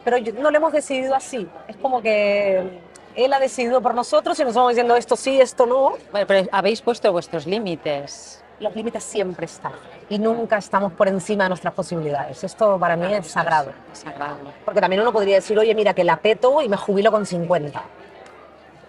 pero 0.03 0.17
yo- 0.17 0.33
no 0.33 0.51
lo 0.51 0.57
hemos 0.57 0.73
decidido 0.73 1.15
así. 1.15 1.47
Es 1.67 1.77
como 1.77 2.01
que 2.01 2.79
él 3.15 3.33
ha 3.33 3.39
decidido 3.39 3.81
por 3.81 3.95
nosotros 3.95 4.37
y 4.39 4.43
nos 4.43 4.53
vamos 4.53 4.71
diciendo 4.71 4.95
esto 4.95 5.15
sí, 5.15 5.39
esto 5.39 5.65
no. 5.65 5.93
Bueno, 6.11 6.27
pero 6.27 6.47
habéis 6.51 6.81
puesto 6.81 7.11
vuestros 7.11 7.45
límites. 7.47 8.41
Los 8.59 8.73
límites 8.75 9.03
siempre 9.03 9.45
están 9.45 9.73
y 10.09 10.17
nunca 10.19 10.57
estamos 10.57 10.93
por 10.93 11.07
encima 11.09 11.43
de 11.43 11.49
nuestras 11.49 11.73
posibilidades. 11.73 12.41
Esto 12.43 12.77
para 12.79 12.95
mí 12.95 13.13
es 13.13 13.27
sagrado. 13.27 13.71
Sagrado. 13.91 14.37
Porque 14.63 14.79
también 14.79 15.01
uno 15.01 15.11
podría 15.11 15.35
decir, 15.35 15.57
oye, 15.59 15.75
mira, 15.75 15.93
que 15.93 16.05
la 16.05 16.15
peto 16.17 16.61
y 16.61 16.69
me 16.69 16.77
jubilo 16.77 17.11
con 17.11 17.25
50. 17.25 17.81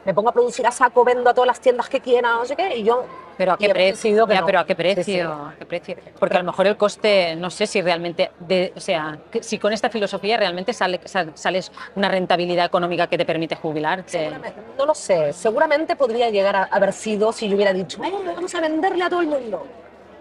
Me 0.06 0.14
pongo 0.14 0.28
a 0.28 0.32
producir 0.32 0.64
a 0.64 0.70
saco, 0.70 1.04
vendo 1.04 1.28
a 1.28 1.34
todas 1.34 1.48
las 1.48 1.60
tiendas 1.60 1.88
que 1.88 2.00
quiera, 2.00 2.34
no 2.36 2.44
sé 2.44 2.54
qué, 2.54 2.76
y 2.76 2.84
yo... 2.84 3.04
Pero 3.36 3.52
a 3.52 3.58
qué 3.58 3.68
precio? 3.70 3.92
decidido 3.96 4.26
que 4.26 4.34
Ya, 4.34 4.40
no. 4.40 4.46
pero 4.46 4.60
a 4.60 4.64
qué 4.64 4.72
Sí, 4.74 4.76
sí. 4.76 4.82
precio? 4.94 5.32
¿A 5.32 5.54
qué 5.58 5.66
precio? 5.66 5.96
Porque 6.18 6.36
a 6.36 6.38
lo 6.38 6.44
mejor 6.46 6.66
el 6.68 6.76
coste, 6.76 7.34
no 7.36 7.50
sé 7.50 7.66
si 7.66 7.82
realmente, 7.82 8.30
de- 8.38 8.72
o 8.76 8.80
sea, 8.80 9.18
que 9.32 9.42
si 9.42 9.58
con 9.58 9.72
esta 9.72 9.90
filosofía 9.90 10.36
realmente 10.36 10.72
sale, 10.72 11.00
sal- 11.04 11.32
sales 11.34 11.72
una 11.96 12.08
rentabilidad 12.08 12.64
económica 12.66 13.08
que 13.08 13.18
te 13.18 13.26
permite 13.26 13.56
jubilarte. 13.56 14.30
No 14.78 14.86
lo 14.86 14.94
sé, 14.94 15.32
seguramente 15.32 15.96
podría 15.96 16.30
llegar 16.30 16.54
a 16.54 16.62
haber 16.70 16.92
sido 16.92 17.32
si 17.32 17.48
yo 17.48 17.56
hubiera 17.56 17.72
dicho, 17.72 18.02
"Eh, 18.04 18.12
vamos 18.24 18.54
a 18.54 18.60
venderle 18.60 19.02
a 19.04 19.10
todo 19.10 19.20
el 19.22 19.26
mundo. 19.26 19.66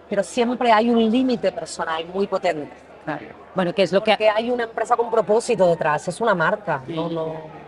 Pero 0.09 0.23
siempre 0.23 0.71
hay 0.71 0.89
un 0.89 1.09
límite 1.11 1.51
personal 1.51 2.03
muy 2.07 2.25
potente. 2.27 2.71
Claro. 3.05 3.27
Bueno, 3.53 3.71
¿qué 3.73 3.83
es 3.83 3.91
lo 3.93 4.03
que 4.03 4.11
Porque 4.11 4.29
hay 4.29 4.49
una 4.49 4.63
empresa 4.63 4.95
con 4.97 5.11
propósito 5.11 5.67
detrás, 5.67 6.07
es 6.07 6.19
una 6.19 6.33
marca. 6.35 6.81
No, 6.87 7.07
no. 7.07 7.64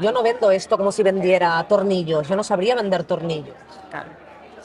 Yo 0.00 0.12
no 0.12 0.22
vendo 0.22 0.50
esto 0.50 0.76
como 0.76 0.92
si 0.92 1.02
vendiera 1.02 1.62
tornillos, 1.68 2.28
yo 2.28 2.36
no 2.36 2.42
sabría 2.44 2.74
vender 2.74 3.04
tornillos. 3.04 3.54
Claro. 3.90 4.08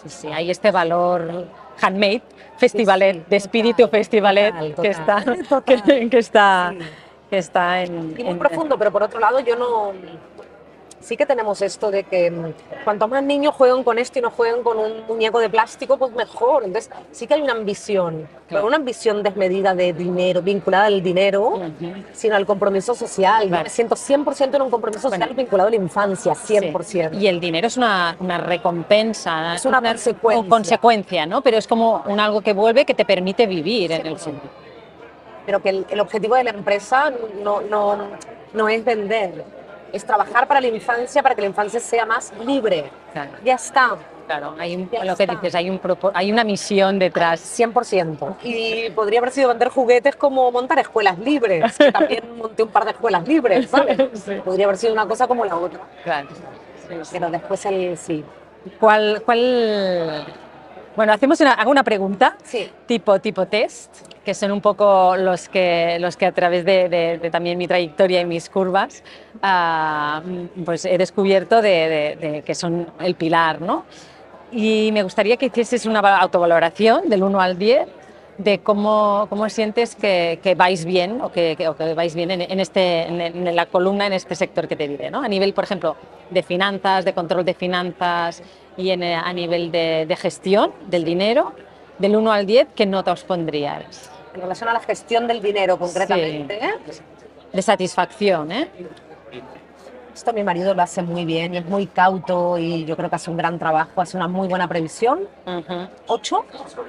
Sí, 0.04 0.10
sí, 0.10 0.27
hay 0.27 0.51
este 0.51 0.72
valor 0.72 1.46
handmade, 1.82 2.22
festivalet, 2.58 3.15
Sí, 3.15 3.22
sí, 3.24 3.30
de 3.30 3.36
espíritu 3.38 3.77
total, 3.84 3.89
festivalet 4.00 4.54
total, 4.54 4.82
que 4.82 4.88
está, 4.89 5.24
total, 5.50 5.84
que, 5.86 6.10
que 6.10 6.18
está, 6.18 6.74
que 7.30 7.38
está 7.38 7.82
en... 7.84 8.15
Y 8.18 8.24
muy 8.24 8.32
en- 8.34 8.39
profundo, 8.39 8.77
pero 8.77 8.92
por 8.92 9.04
otro 9.04 9.20
lado 9.20 9.39
yo 9.39 9.56
no... 9.56 9.92
Sí 11.06 11.16
que 11.18 11.28
tenemos 11.28 11.62
esto 11.62 11.92
de 11.92 12.04
que 12.04 12.32
mm, 12.32 12.54
cuanto 12.84 13.08
más 13.08 13.22
niños 13.22 13.54
jueguen 13.54 13.84
con 13.84 14.00
esto 14.00 14.18
y 14.18 14.24
no 14.24 14.32
jueguen 14.32 14.64
con 14.64 14.80
un 14.80 15.06
muñeco 15.08 15.38
de 15.40 15.52
plástico, 15.52 15.98
pues 15.98 16.12
mejor. 16.14 16.64
Entonces 16.64 16.90
sí 17.12 17.28
que 17.28 17.36
hay 17.36 17.44
una 17.44 17.52
ambición, 17.54 18.28
pero 18.50 18.66
una 18.66 18.78
ambición 18.78 19.22
desmedida 19.22 19.76
de 19.76 19.94
dinero, 19.94 20.42
vinculada 20.42 20.86
al 20.88 21.04
dinero, 21.04 21.44
Ujú. 21.50 21.94
sino 22.12 22.36
al 22.36 22.48
compromiso 22.48 22.96
social. 22.96 23.44
Yo 23.44 23.50
Claro. 23.50 23.64
me 23.66 23.70
siento 23.70 23.96
100% 23.96 24.56
en 24.56 24.64
un 24.64 24.72
compromiso 24.72 25.02
social 25.08 25.30
vinculado 25.36 25.68
a 25.68 25.70
la 25.70 25.76
infancia, 25.76 26.34
100%. 26.34 27.12
Sí. 27.12 27.18
Y 27.24 27.28
el 27.28 27.40
dinero 27.40 27.68
es 27.68 27.78
una, 27.78 28.16
una 28.20 28.40
recompensa, 28.40 29.54
Es 29.54 29.66
una 29.66 29.84
consecuencia. 29.84 30.44
o 30.44 30.50
consecuencia, 30.50 31.26
¿no? 31.28 31.42
Pero 31.44 31.58
es 31.58 31.68
como 31.68 32.02
un 32.08 32.20
algo 32.20 32.42
que 32.42 32.54
vuelve 32.54 32.84
que 32.84 32.96
te 32.96 33.06
permite 33.06 33.46
vivir 33.46 33.92
en 33.92 34.08
el 34.08 34.18
fondo. 34.18 34.42
pero 35.46 35.62
que 35.62 35.70
el, 35.70 35.86
el 35.92 36.00
objetivo 36.00 36.34
de 36.34 36.46
la 36.46 36.50
empresa 36.50 37.14
no, 37.44 37.62
no, 37.62 37.96
no 38.56 38.68
es 38.70 38.84
vender, 38.84 39.44
es 39.96 40.06
trabajar 40.06 40.48
para 40.48 40.60
la 40.62 40.68
infancia, 40.68 41.24
para 41.24 41.34
que 41.36 41.42
la 41.42 41.48
infancia 41.48 41.80
sea 41.80 42.06
más 42.06 42.34
libre. 42.46 42.92
Claro, 43.14 43.32
Ya 43.46 43.56
está, 43.56 43.96
claro, 44.28 44.54
hay 44.60 44.75
un- 44.75 44.90
lo 45.04 45.16
que 45.16 45.25
dices, 45.25 45.56
hay, 45.56 45.70
un 45.70 45.80
hay 46.14 46.32
una 46.32 46.44
misión 46.44 47.00
detrás. 47.00 47.40
100%. 47.40 48.36
Y 48.44 48.90
podría 48.92 49.20
haber 49.20 49.32
sido 49.32 49.48
vender 49.50 49.70
juguetes 49.70 50.16
como 50.18 50.52
montar 50.52 50.80
escuelas 50.80 51.18
libres, 51.20 51.78
que 51.78 51.92
también 51.92 52.24
monté 52.38 52.64
un 52.64 52.70
par 52.70 52.84
de 52.86 52.92
escuelas 52.92 53.25
libres, 53.28 53.70
¿sabes? 53.70 53.98
Sí. 54.25 54.36
Podría 54.44 54.66
haber 54.66 54.78
sido 54.78 54.92
una 54.94 55.08
cosa 55.08 55.28
como 55.28 55.46
la 55.46 55.56
otra. 55.56 55.80
Claro. 56.04 56.28
Sí, 56.88 56.96
sí. 57.04 57.10
Pero 57.14 57.30
después 57.30 57.66
el 57.66 57.98
sí. 57.98 58.24
¿Cuál, 58.80 59.22
cuál... 59.25 60.25
Bueno, 60.96 61.14
hacemos 61.14 61.40
una, 61.42 61.54
hago 61.54 61.72
una 61.72 61.84
pregunta 61.84 62.38
Sí. 62.44 62.70
tipo, 62.86 63.20
tipo 63.20 63.46
test, 63.46 63.94
que 64.25 64.34
son 64.34 64.51
un 64.51 64.60
poco 64.60 65.15
los 65.15 65.48
que, 65.48 65.98
los 66.00 66.17
que 66.17 66.25
a 66.25 66.32
través 66.34 66.65
de, 66.65 66.89
de- 66.89 67.29
también 67.29 67.58
mi 67.58 67.67
trayectoria 67.67 68.20
y 68.22 68.25
mis 68.25 68.50
curvas, 68.50 69.03
ah, 69.41 70.22
pues 70.65 70.84
he 70.86 70.98
descubierto 70.98 71.62
de, 71.62 72.44
que 72.46 72.55
son 72.55 72.88
el 73.00 73.15
pilar, 73.15 73.62
¿no? 73.62 73.86
Y 74.51 74.89
me 74.91 75.03
gustaría 75.03 75.38
que 75.38 75.46
hicieses 75.48 75.86
una 75.86 76.01
va- 76.01 76.17
autovaloración 76.17 77.08
del 77.10 77.24
1 77.24 77.39
al 77.39 77.58
10 77.58 77.88
de 78.38 78.60
cómo, 78.60 79.27
cómo 79.29 79.48
sientes 79.50 79.96
que, 79.96 80.55
vais 80.58 80.84
bien 80.84 81.22
o 81.22 81.32
que, 81.32 81.55
o 81.70 81.75
que 81.75 81.94
vais 81.94 82.13
bien 82.15 82.32
en, 82.32 82.41
en 82.41 82.60
este, 82.60 83.03
en, 83.03 83.55
la 83.55 83.65
columna, 83.67 84.08
en 84.08 84.13
este 84.13 84.36
sector 84.36 84.67
que 84.67 84.75
te 84.75 84.88
diré, 84.88 85.10
¿no? 85.10 85.22
A 85.24 85.27
nivel, 85.27 85.53
por 85.53 85.63
ejemplo, 85.63 85.96
de 86.29 86.44
finanzas, 86.44 87.05
de 87.05 87.13
control 87.13 87.46
de 87.46 87.53
finanzas 87.53 88.44
y 88.75 88.91
a 88.91 89.34
nivel 89.34 89.72
de, 89.72 90.17
gestión 90.20 90.72
del 90.88 91.05
dinero, 91.05 91.53
del 91.98 92.15
1 92.17 92.32
al 92.32 92.46
10, 92.46 92.67
¿qué 92.75 92.86
nota 92.86 93.13
os 93.13 93.24
pondríais? 93.24 94.12
En 94.36 94.42
relación 94.42 94.70
a 94.70 94.74
la 94.74 94.80
gestión 94.82 95.27
del 95.27 95.42
dinero 95.42 95.77
concretamente, 95.80 96.63
¿eh? 96.63 96.74
De 97.54 97.62
satisfacción, 97.62 98.51
¿eh? 98.51 98.70
esto 100.13 100.32
mi 100.32 100.44
marido 100.46 100.74
lo 100.74 100.82
hace 100.82 101.01
muy 101.01 101.25
bien 101.25 101.54
y 101.56 101.58
es 101.58 101.65
muy 101.65 101.88
cauto 101.88 102.58
y 102.58 102.86
yo 102.86 102.96
creo 102.96 103.10
que 103.10 103.18
hace 103.18 103.30
un 103.30 103.36
gran 103.36 103.60
trabajo, 103.60 104.00
hace 104.00 104.15
una 104.15 104.30
muy 104.30 104.48
buena 104.48 104.65
previsión. 104.65 105.27
Ujú. 105.46 105.88
8, 106.08 106.46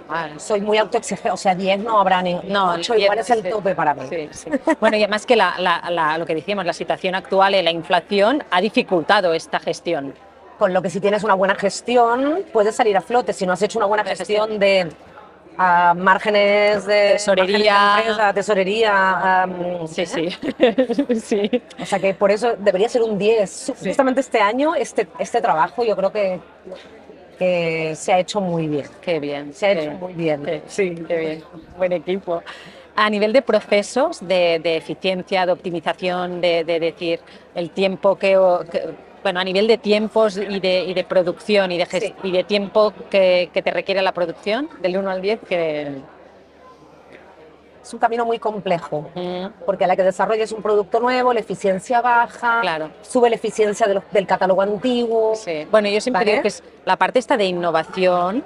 Vale. 0.08 0.38
soy 0.38 0.60
muy 0.60 0.78
autoexigente, 0.78 1.32
o 1.32 1.36
sea, 1.36 1.52
10 1.56 1.80
no 1.80 1.98
habrá 1.98 2.22
ni 2.22 2.34
No, 2.44 2.74
8 2.74 2.94
el 2.94 3.02
igual 3.02 3.18
es 3.18 3.30
el 3.30 3.42
sí. 3.42 3.50
tope 3.50 3.74
para 3.74 3.94
mí. 3.94 4.02
Sí, 4.08 4.28
sí. 4.30 4.50
Bueno, 4.78 4.96
y 4.96 5.02
además 5.02 5.26
que 5.26 5.34
la- 5.34 5.54
la- 5.58 5.82
la- 5.90 6.18
lo 6.18 6.24
que 6.24 6.36
decíamos, 6.36 6.64
la 6.66 6.72
situación 6.72 7.16
actual 7.16 7.56
y 7.56 7.62
la 7.62 7.72
inflación 7.72 8.44
ha 8.50 8.60
dificultado 8.60 9.34
esta 9.34 9.58
gestión. 9.58 10.14
Con 10.56 10.72
lo 10.72 10.80
que 10.80 10.88
si 10.88 11.00
tienes 11.00 11.24
una 11.24 11.34
buena 11.34 11.56
gestión, 11.56 12.44
puedes 12.52 12.76
salir 12.76 12.96
a 12.96 13.00
flote. 13.00 13.32
Si 13.32 13.44
no 13.44 13.54
has 13.54 13.62
hecho 13.62 13.78
una 13.80 13.86
Buena 13.86 14.04
gestión 14.04 14.60
de 14.60 14.88
ah, 15.58 15.94
márgenes 15.96 16.86
de 16.86 17.12
Tesorería. 17.12 17.74
márgenes 17.74 18.04
de 18.06 18.12
empresa, 18.12 18.32
tesorería. 18.34 19.42
am, 19.42 19.86
Sí, 19.88 20.02
¿eh? 20.02 20.06
sí. 20.06 21.20
sí. 21.20 21.62
O 21.80 21.86
sea 21.86 21.98
que 21.98 22.14
por 22.14 22.30
eso 22.30 22.54
debería 22.58 22.88
ser 22.88 23.02
un 23.02 23.18
10. 23.18 23.72
Justamente 23.84 24.20
este 24.20 24.40
año, 24.40 24.74
este, 24.74 25.06
este 25.18 25.40
trabajo, 25.40 25.84
yo 25.84 25.96
creo 25.96 26.12
que, 26.12 26.40
que 27.38 27.94
se 27.96 28.12
ha 28.12 28.18
hecho 28.18 28.40
muy 28.40 28.66
bien. 28.68 28.86
Qué 29.00 29.20
bien. 29.20 29.52
Se 29.52 29.66
ha 29.66 29.74
qué 29.74 29.82
hecho 29.82 29.90
muy 29.92 30.12
bien. 30.14 30.62
Sí, 30.66 30.94
qué 31.06 31.16
bien. 31.16 31.44
Buen 31.76 31.92
equipo. 31.92 32.42
A 32.98 33.10
nivel 33.10 33.32
de 33.34 33.42
procesos, 33.42 34.26
de, 34.26 34.58
de 34.62 34.76
eficiencia, 34.78 35.44
de 35.44 35.52
optimización, 35.52 36.40
de, 36.40 36.64
de 36.64 36.80
decir 36.80 37.20
el 37.54 37.70
tiempo 37.70 38.16
que- 38.16 38.38
Bueno, 39.26 39.40
a 39.40 39.44
nivel 39.44 39.66
de 39.66 39.76
tiempos 39.76 40.36
y 40.36 40.60
de, 40.60 40.84
y 40.84 40.94
de 40.94 41.02
producción 41.02 41.72
y 41.72 41.78
de, 41.78 41.86
gest- 41.88 42.14
y 42.22 42.30
de 42.30 42.44
tiempo 42.44 42.92
que, 43.10 43.50
que 43.52 43.60
te 43.60 43.72
requiere 43.72 44.00
la 44.00 44.12
producción, 44.12 44.68
del 44.80 44.96
1 44.98 45.10
al 45.10 45.20
10, 45.20 45.40
que... 45.48 45.96
Es 47.82 47.92
un 47.92 47.98
camino 47.98 48.24
muy 48.24 48.38
complejo. 48.38 49.10
Mm, 49.16 49.46
Porque 49.66 49.82
a 49.82 49.88
la 49.88 49.96
que 49.96 50.04
desarrolles 50.04 50.52
un 50.52 50.62
producto 50.62 51.00
nuevo, 51.00 51.32
la 51.32 51.40
eficiencia 51.40 52.00
baja, 52.00 52.60
Claro. 52.60 52.90
sube 53.02 53.28
la 53.28 53.34
eficiencia 53.34 53.88
de 53.88 53.94
los- 53.94 54.04
del 54.12 54.28
catálogo 54.28 54.62
antiguo. 54.62 55.34
sí. 55.34 55.66
Bueno, 55.72 55.88
yo 55.88 56.00
siempre 56.00 56.20
¿Vale? 56.20 56.30
digo 56.30 56.42
que 56.42 56.48
es, 56.48 56.62
la 56.84 56.96
parte 56.96 57.18
esta 57.18 57.36
de 57.36 57.46
innovación 57.46 58.44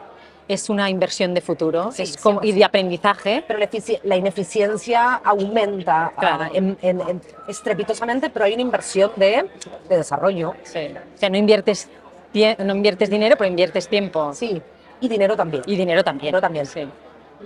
es 0.52 0.68
una 0.68 0.90
inversión 0.90 1.32
de 1.34 1.40
futuro 1.40 1.92
Sí, 1.92 2.02
es 2.02 2.16
como, 2.16 2.40
y 2.42 2.52
100%. 2.52 2.54
de 2.58 2.64
aprendizaje. 2.64 3.44
pero 3.46 3.58
la, 3.58 3.70
efici- 3.70 4.00
la 4.04 4.16
ineficiencia 4.16 5.14
aumenta 5.24 6.12
Claro. 6.18 6.44
ah, 6.44 6.50
en- 6.52 6.76
en- 6.82 7.00
en- 7.02 7.20
estrepitosamente, 7.48 8.30
pero 8.30 8.44
hay 8.44 8.54
una 8.54 8.62
inversión 8.62 9.10
de, 9.16 9.48
de 9.88 9.96
desarrollo. 9.96 10.54
Sí. 10.64 10.88
O 11.14 11.18
sea, 11.18 11.28
no 11.30 11.36
inviertes, 11.36 11.88
no 12.58 12.74
inviertes 12.74 13.10
dinero, 13.10 13.36
pero 13.36 13.48
inviertes 13.48 13.88
tiempo. 13.88 14.32
Sí, 14.34 14.60
y 15.00 15.08
dinero 15.08 15.36
también. 15.36 15.62
Y 15.66 15.76
dinero 15.76 16.02
también. 16.02 16.26
Dinero 16.32 16.40
también. 16.40 16.66
Sí. 16.66 16.88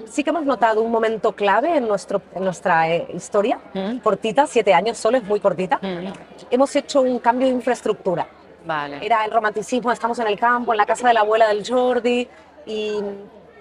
Sí 0.07 0.25
que 0.25 0.31
hemos 0.31 0.45
notado 0.45 0.83
un 0.83 0.91
momento 0.91 1.33
clave 1.33 1.77
en, 1.77 1.87
nuestro, 1.87 2.21
en 2.35 2.43
nuestra 2.45 2.91
eh, 2.91 3.07
historia, 3.15 3.61
Mm. 3.75 3.99
cortita, 3.99 4.47
siete 4.47 4.75
años 4.75 4.99
solo, 4.99 5.19
es 5.19 5.25
muy 5.25 5.39
cortita. 5.41 5.79
Mm, 5.81 6.13
Hemos 6.51 6.75
hecho 6.75 7.03
un 7.03 7.19
cambio 7.21 7.47
de 7.47 7.53
infraestructura. 7.55 8.27
Vale. 8.67 8.99
Era 9.05 9.25
el 9.25 9.31
romanticismo, 9.31 9.93
estamos 9.93 10.19
en 10.19 10.27
el 10.27 10.39
campo, 10.39 10.73
en 10.73 10.79
la 10.79 10.87
casa 10.87 11.07
de 11.09 11.15
la 11.15 11.21
abuela 11.21 11.47
del 11.49 11.65
Jordi, 11.69 12.27
y 12.67 13.01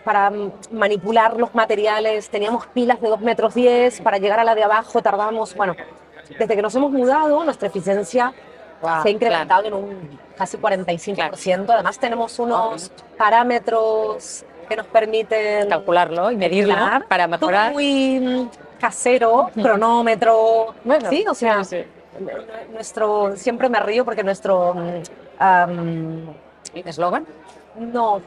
para 0.03 0.31
manipular 0.71 1.37
los 1.37 1.55
materiales 1.55 2.29
teníamos 2.29 2.67
pilas 2.67 2.99
de 3.01 3.07
2 3.09 3.21
metros 3.21 3.53
10, 3.53 4.01
para 4.01 4.17
llegar 4.17 4.39
a 4.39 4.43
la 4.43 4.55
de 4.55 4.63
abajo 4.63 5.01
tardamos, 5.01 5.55
bueno, 5.55 5.75
desde 6.37 6.55
que 6.55 6.61
nos 6.61 6.75
hemos 6.75 6.91
mudado, 6.91 7.43
nuestra 7.43 7.67
eficiencia 7.67 8.33
Guau, 8.81 9.01
se 9.01 9.07
ha 9.07 9.11
incrementado 9.11 9.65
en 9.65 9.73
un 9.73 10.19
casi 10.37 10.57
45%. 10.57 11.69
Además 11.69 11.97
tenemos 11.99 12.37
unos 12.39 12.91
parámetros 13.17 14.43
que 14.67 14.75
nos 14.75 14.87
permiten 14.87 15.69
calcularlo 15.69 16.31
y 16.31 16.37
medirlo 16.37 16.73
calcular. 16.75 17.07
para 17.07 17.27
Todo 17.27 17.49
mejorar. 17.49 17.73
muy 17.73 18.49
casero, 18.79 19.49
cronómetro, 19.53 20.75
Bueno, 20.83 21.09
sí, 21.09 21.25
o 21.29 21.33
sea, 21.33 21.63
sí, 21.63 21.83
nuestro, 22.73 23.35
siempre 23.37 23.69
me 23.69 23.79
río 23.79 24.03
porque 24.03 24.23
nuestro, 24.23 24.75
sí. 26.73 26.81
¿Eslogan? 26.85 27.25
no, 27.77 28.21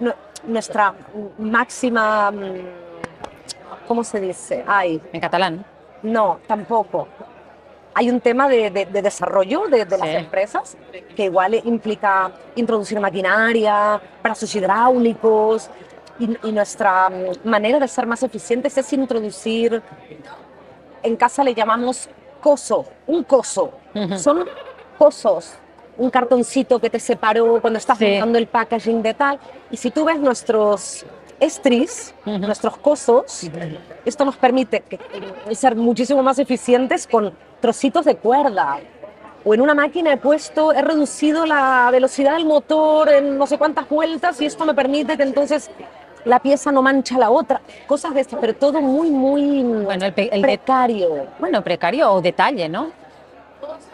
nu- 0.00 0.14
nuestra 0.44 0.94
máxima, 1.38 2.30
mm, 2.30 3.86
¿cómo 3.86 4.04
se 4.04 4.20
dice? 4.20 4.64
Ay, 4.66 5.00
En 5.12 5.20
catalán. 5.20 5.64
no, 6.02 6.40
tampoco. 6.46 7.08
Hay 7.94 8.10
un 8.10 8.20
tema 8.20 8.48
de, 8.48 8.70
de- 8.70 8.86
de 8.86 9.02
desarrollo 9.02 9.66
de, 9.66 9.84
de 9.84 9.98
las 9.98 10.08
empresas 10.10 10.76
que 11.16 11.24
igual 11.24 11.54
implica 11.64 12.30
introducir 12.54 13.00
maquinaria, 13.00 14.00
brazos 14.22 14.54
hidráulicos 14.54 15.68
y, 16.20 16.36
y 16.46 16.52
nuestra 16.52 17.08
mm, 17.10 17.48
manera 17.48 17.78
de 17.80 17.88
ser 17.88 18.06
más 18.06 18.22
eficientes 18.22 18.76
es 18.78 18.92
introducir, 18.92 19.82
en 21.02 21.16
casa 21.16 21.42
le 21.42 21.54
llamamos 21.54 22.08
coso, 22.40 22.84
un 23.06 23.24
coso. 23.24 23.72
Son 24.16 24.44
cosos, 24.96 25.54
un 25.98 26.10
cartoncito 26.10 26.78
que 26.78 26.88
te 26.90 26.98
separó 27.00 27.60
cuando 27.60 27.78
estás 27.78 27.98
Sí. 27.98 28.06
montando 28.06 28.38
el 28.38 28.46
packaging 28.46 29.02
de 29.02 29.14
tal. 29.14 29.38
Y 29.70 29.76
si 29.76 29.90
tú 29.90 30.04
ves 30.04 30.18
nuestros 30.18 31.04
estris, 31.40 32.14
nuestros 32.24 32.76
cosos, 32.78 33.48
esto 34.04 34.24
nos 34.24 34.36
permite 34.36 34.82
ser 35.52 35.76
muchísimo 35.76 36.22
más 36.22 36.38
eficientes 36.38 37.06
con 37.06 37.32
trocitos 37.60 38.04
de 38.04 38.16
cuerda. 38.16 38.78
O 39.44 39.54
en 39.54 39.60
una 39.60 39.74
máquina 39.74 40.12
he 40.12 40.16
puesto, 40.16 40.72
he 40.72 40.82
reducido 40.82 41.46
la 41.46 41.88
velocidad 41.92 42.34
del 42.34 42.44
motor 42.44 43.08
en 43.08 43.38
no 43.38 43.46
sé 43.46 43.56
cuántas 43.56 43.88
vueltas 43.88 44.40
y 44.40 44.46
esto 44.46 44.64
me 44.64 44.74
permite 44.74 45.16
que 45.16 45.22
entonces 45.22 45.70
la 46.24 46.40
pieza 46.40 46.72
no 46.72 46.82
mancha 46.82 47.16
la 47.16 47.30
otra. 47.30 47.60
Cosas 47.86 48.12
de 48.14 48.20
estas, 48.22 48.38
pero 48.40 48.54
todo 48.56 48.80
muy, 48.80 49.10
muy 49.10 49.62
Bueno, 49.62 50.06
el, 50.06 50.42
precario. 50.42 51.26
bueno, 51.38 51.62
precario 51.62 52.12
o 52.12 52.20
detalle, 52.20 52.68
¿no? 52.68 52.90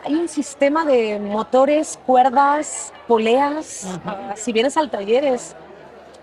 Hay 0.05 0.15
un 0.15 0.29
sistema 0.29 0.85
de 0.85 1.19
motores, 1.19 1.99
cuerdas, 2.07 2.93
poleas, 3.09 3.87
si 4.37 4.53
vienes 4.53 4.77
al 4.77 4.91
taller 4.91 5.25
es- 5.25 5.57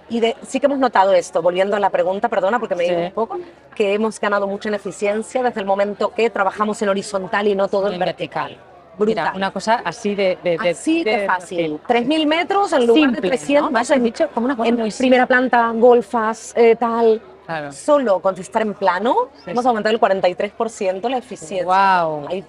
Y 0.09 0.19
de, 0.19 0.35
sí 0.45 0.59
que 0.59 0.65
hemos 0.65 0.77
notado 0.77 1.13
esto, 1.13 1.41
volviendo 1.41 1.73
a 1.77 1.79
la 1.79 1.89
pregunta, 1.89 2.27
perdona 2.27 2.59
porque 2.59 2.75
me 2.75 2.83
Sí. 2.83 2.89
digo 2.89 3.01
un 3.05 3.11
poco, 3.13 3.39
que 3.73 3.93
hemos 3.93 4.19
ganado 4.19 4.45
mucho 4.45 4.67
en 4.67 4.73
eficiencia 4.75 5.41
desde 5.41 5.61
el 5.61 5.65
momento 5.65 6.11
que 6.13 6.29
trabajamos 6.29 6.81
en 6.81 6.89
horizontal 6.89 7.47
y 7.47 7.55
no 7.55 7.69
todo 7.69 7.87
en 7.87 7.93
En 7.93 7.99
vertical. 8.01 8.57
Mira, 8.99 9.21
Brutal. 9.23 9.31
una 9.37 9.51
cosa 9.51 9.81
así 9.85 10.13
de, 10.13 10.37
de, 10.43 10.57
de- 10.57 10.69
Así 10.71 11.05
de, 11.05 11.25
fácil. 11.25 11.79
3.000 11.87 12.27
metros 12.27 12.73
en 12.73 12.87
lugar 12.87 13.03
Simple, 13.03 13.21
de 13.21 13.27
300. 13.29 13.71
¿no? 13.71 13.79
Has 13.79 14.03
dicho 14.03 14.27
como 14.33 14.45
una 14.47 14.57
cosa 14.57 14.67
en 14.67 14.75
muy 14.75 14.91
primera 14.91 15.25
planta, 15.25 15.71
golfas, 15.73 16.53
eh, 16.57 16.75
tal. 16.75 17.21
Claro. 17.45 17.71
Solo 17.71 18.19
contestar 18.19 18.63
en 18.63 18.73
plano, 18.73 19.29
Sí, 19.45 19.51
hemos 19.51 19.63
sí. 19.63 19.67
aumentado 19.69 19.93
el 19.93 19.99
43% 20.01 21.07
la 21.07 21.17
eficiencia. 21.19 21.63
Wow. 22.03 22.27
Ahí 22.27 22.43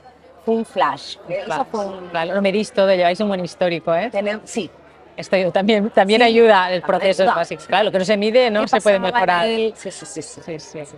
fue 0.45 0.55
un 0.55 0.65
flash. 0.65 1.17
Eso 1.29 1.67
fue 1.71 1.87
un- 1.87 2.09
Claro, 2.09 2.35
lo 2.35 2.43
medís 2.43 2.73
todo, 2.73 2.93
lleváis 2.95 3.21
un 3.21 3.29
buen 3.29 3.45
histórico, 3.45 3.95
¿eh? 3.95 4.11
tener- 4.11 4.41
sí. 4.45 4.71
Esto 5.15 5.37
también, 5.53 5.91
también 5.91 6.21
Sí, 6.23 6.27
ayuda 6.27 6.73
el 6.73 6.81
proceso 6.83 7.27
básico. 7.27 7.63
Claro, 7.67 7.85
lo 7.85 7.93
que 7.93 7.99
no 7.99 8.05
se 8.05 8.17
mide 8.17 8.51
no 8.51 8.63
¿Qué 8.63 8.69
se 8.69 8.81
puede 8.81 8.99
mejorar. 8.99 9.47
el- 9.47 9.75
Sí, 9.77 9.91
sí, 9.91 10.07
sí, 10.07 10.23
sí. 10.23 10.41
Sí, 10.59 10.59
sí. 10.59 10.97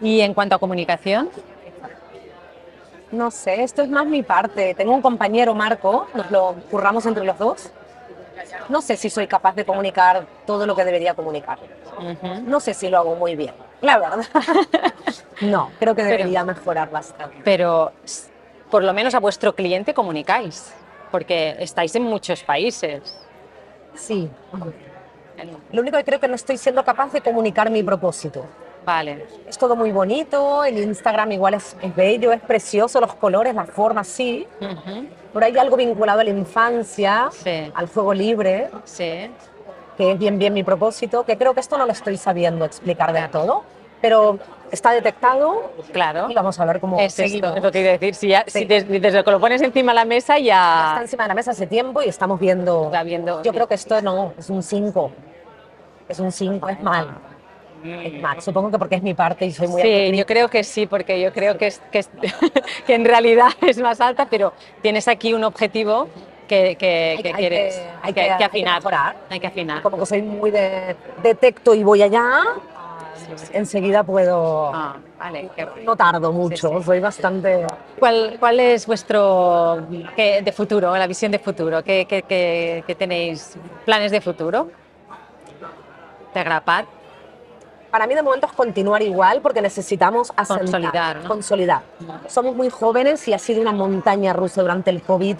Y 0.00 0.20
en 0.22 0.32
cuanto 0.34 0.56
a 0.56 0.58
comunicación, 0.58 1.28
No 3.10 3.30
sé, 3.30 3.62
esto 3.62 3.82
es 3.82 3.90
más 3.90 4.06
mi 4.06 4.22
parte. 4.22 4.74
Tengo 4.74 4.94
un 4.94 5.02
compañero, 5.02 5.54
Marco, 5.54 6.06
nos 6.14 6.30
lo 6.30 6.54
curramos 6.70 7.04
entre 7.04 7.24
los 7.24 7.36
dos. 7.38 7.70
No 8.70 8.80
sé 8.80 8.96
si 8.96 9.10
soy 9.10 9.26
capaz 9.26 9.54
de 9.54 9.66
comunicar 9.66 10.24
todo 10.46 10.64
lo 10.66 10.74
que 10.74 10.82
debería 10.82 11.12
comunicar. 11.12 11.58
No 12.46 12.58
sé 12.58 12.72
si 12.72 12.88
lo 12.88 12.96
hago 12.96 13.14
muy 13.14 13.36
bien, 13.36 13.52
la 13.82 13.98
verdad. 13.98 14.24
No, 15.42 15.70
creo 15.78 15.94
que 15.94 16.02
Pero- 16.04 16.16
debería 16.18 16.42
mejorar 16.44 16.88
bastante. 16.90 17.36
pero 17.44 17.92
por 18.72 18.82
lo 18.82 18.94
menos 18.94 19.14
a 19.14 19.20
vuestro 19.20 19.54
cliente 19.54 19.92
comunicáis, 19.92 20.72
porque 21.10 21.54
estáis 21.58 21.94
en 21.94 22.04
muchos 22.04 22.42
países. 22.42 23.14
Sí. 23.94 24.30
Lo 25.72 25.82
único 25.82 25.98
que 25.98 26.04
creo 26.04 26.18
que 26.18 26.26
no 26.26 26.34
estoy 26.36 26.56
siendo 26.56 26.82
capaz 26.82 27.12
de 27.12 27.20
comunicar 27.20 27.70
mi 27.70 27.82
propósito. 27.82 28.46
Vale, 28.86 29.26
Es 29.46 29.58
todo 29.58 29.76
muy 29.76 29.92
bonito, 29.92 30.64
el 30.64 30.78
Instagram 30.78 31.32
igual 31.32 31.54
es, 31.54 31.76
es 31.82 31.94
bello, 31.94 32.32
es 32.32 32.40
precioso, 32.40 32.98
los 33.00 33.14
colores, 33.14 33.54
las 33.54 33.68
formas, 33.70 34.08
sí. 34.08 34.48
ujú, 34.60 35.06
Pero 35.34 35.46
hay 35.46 35.56
algo 35.58 35.76
vinculado 35.76 36.20
a 36.20 36.24
la 36.24 36.30
infancia, 36.30 37.28
Sí. 37.30 37.70
al 37.74 37.86
juego 37.88 38.12
libre, 38.14 38.70
sí, 38.84 39.30
que 39.98 40.12
es 40.12 40.18
bien 40.18 40.38
bien 40.38 40.52
mi 40.54 40.64
propósito, 40.64 41.24
que 41.24 41.36
creo 41.36 41.52
que 41.54 41.60
esto 41.60 41.76
no 41.78 41.84
lo 41.84 41.92
estoy 41.92 42.16
sabiendo 42.16 42.64
explicar 42.64 43.12
del 43.12 43.30
todo, 43.30 43.62
pero 44.00 44.38
está 44.72 44.90
detectado 44.92 45.70
claro. 45.92 46.28
y 46.30 46.34
vamos 46.34 46.58
a 46.58 46.64
ver 46.64 46.80
cómo 46.80 46.98
Es 46.98 47.14
seguimos. 47.14 47.50
esto, 47.50 47.56
es 47.58 47.62
lo 47.62 47.70
que 47.70 47.88
a 47.88 47.92
decir. 47.92 48.14
Si, 48.14 48.28
ya, 48.28 48.42
si 48.46 48.60
Sí. 48.60 48.64
des- 48.64 48.88
desde 48.88 49.22
que 49.22 49.30
lo 49.30 49.38
pones 49.38 49.62
encima 49.62 49.92
de 49.92 49.96
la 49.96 50.04
mesa 50.04 50.36
Está 50.38 50.44
ya 50.44 50.98
encima 51.02 51.24
de 51.24 51.28
la 51.28 51.34
mesa 51.34 51.50
hace 51.52 51.66
tiempo 51.66 52.02
y 52.02 52.08
estamos 52.08 52.40
viendo. 52.40 52.86
está 52.86 53.02
viendo. 53.04 53.42
Yo 53.42 53.52
creo 53.52 53.68
que 53.68 53.74
esto 53.74 54.00
no, 54.02 54.32
es 54.38 54.50
un 54.50 54.62
5. 54.62 55.12
Es 56.08 56.18
un 56.18 56.32
5, 56.32 56.68
es 56.68 56.82
mal. 56.82 57.08
Es 57.84 58.20
mal. 58.22 58.40
Supongo 58.40 58.70
que 58.70 58.78
porque 58.78 58.94
es 58.96 59.02
mi 59.02 59.14
parte 59.14 59.44
y 59.44 59.52
soy 59.52 59.66
muy 59.68 59.82
Sí, 59.82 59.88
autocrítica. 59.88 60.16
yo 60.18 60.26
creo 60.26 60.48
que 60.48 60.64
sí, 60.64 60.86
porque 60.86 61.20
yo 61.20 61.32
creo 61.32 61.58
que, 61.58 61.66
es, 61.68 61.80
que, 61.90 61.98
es- 62.00 62.10
que 62.86 62.94
en 62.94 63.04
realidad 63.04 63.48
es 63.60 63.78
más 63.78 64.00
alta, 64.00 64.26
pero 64.30 64.52
tienes 64.82 65.06
aquí 65.08 65.34
un 65.34 65.44
objetivo 65.44 66.08
que, 66.48 66.76
que, 66.76 67.14
Hay- 67.16 67.22
que 67.22 67.28
hay 67.28 67.34
quieres 67.34 67.74
que- 67.76 67.88
hay 68.02 68.12
que, 68.12 68.20
que 68.24 68.30
hay 68.30 68.38
que 68.38 68.44
afinar. 68.44 68.76
mejorar. 68.80 69.16
Hay 69.30 69.40
que 69.40 69.46
afinar. 69.46 69.82
Como 69.82 69.98
que 69.98 70.06
soy 70.06 70.22
muy 70.22 70.50
de 70.50 70.94
detecto 71.22 71.74
y 71.74 71.82
voy 71.82 72.02
allá, 72.02 72.24
enseguida 73.52 74.02
puedo. 74.04 74.70
Ah, 74.74 74.96
vale, 75.18 75.50
qué 75.56 75.64
bueno. 75.64 75.82
No 75.84 75.96
tardo 75.96 76.32
mucho, 76.32 76.68
Sí, 76.68 76.74
sí. 76.78 76.84
soy 76.84 77.00
bastante. 77.00 77.66
¿Cuál, 77.98 78.36
¿Cuál 78.40 78.60
es 78.60 78.86
vuestro 78.86 79.86
qué- 80.16 80.42
de 80.42 80.52
futuro, 80.52 80.96
la 80.96 81.06
visión 81.06 81.32
de 81.32 81.38
futuro? 81.38 81.82
¿Qué, 81.82 82.06
qué- 82.06 82.22
qué- 82.22 82.84
qué 82.86 82.94
tenéis? 82.94 83.56
¿Planes 83.84 84.10
de 84.12 84.20
futuro? 84.20 84.70
¿De 86.34 86.42
Grapat? 86.44 86.86
Para 87.90 88.06
mí 88.06 88.14
de 88.14 88.22
momento 88.22 88.46
es 88.46 88.52
continuar 88.52 89.02
igual 89.02 89.42
porque 89.42 89.60
necesitamos 89.60 90.32
asentar, 90.34 90.60
Consolidar, 90.64 91.16
¿no? 91.22 91.28
consolidar. 91.28 91.82
Somos 92.26 92.56
muy 92.56 92.70
jóvenes 92.70 93.28
y 93.28 93.34
ha 93.34 93.38
sido 93.38 93.60
una 93.60 93.72
montaña 93.72 94.32
rusa 94.32 94.62
durante 94.62 94.88
el 94.90 95.02
COVID. 95.02 95.36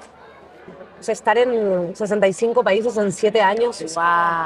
O 1.01 1.03
sea, 1.03 1.15
estar 1.15 1.39
en 1.39 1.97
65 1.97 2.63
países 2.63 2.95
en 2.99 3.11
7 3.11 3.41
años 3.41 3.83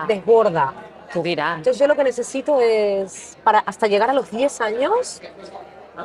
desborda. 0.06 0.72
Tú 1.12 1.22
dirás. 1.22 1.58
Entonces 1.58 1.78
yo 1.78 1.86
lo 1.86 1.94
que 1.94 2.04
necesito 2.04 2.60
es, 2.60 3.36
para 3.44 3.60
hasta 3.60 3.86
llegar 3.86 4.10
a 4.10 4.12
los 4.12 4.30
10 4.30 4.60
años, 4.60 5.20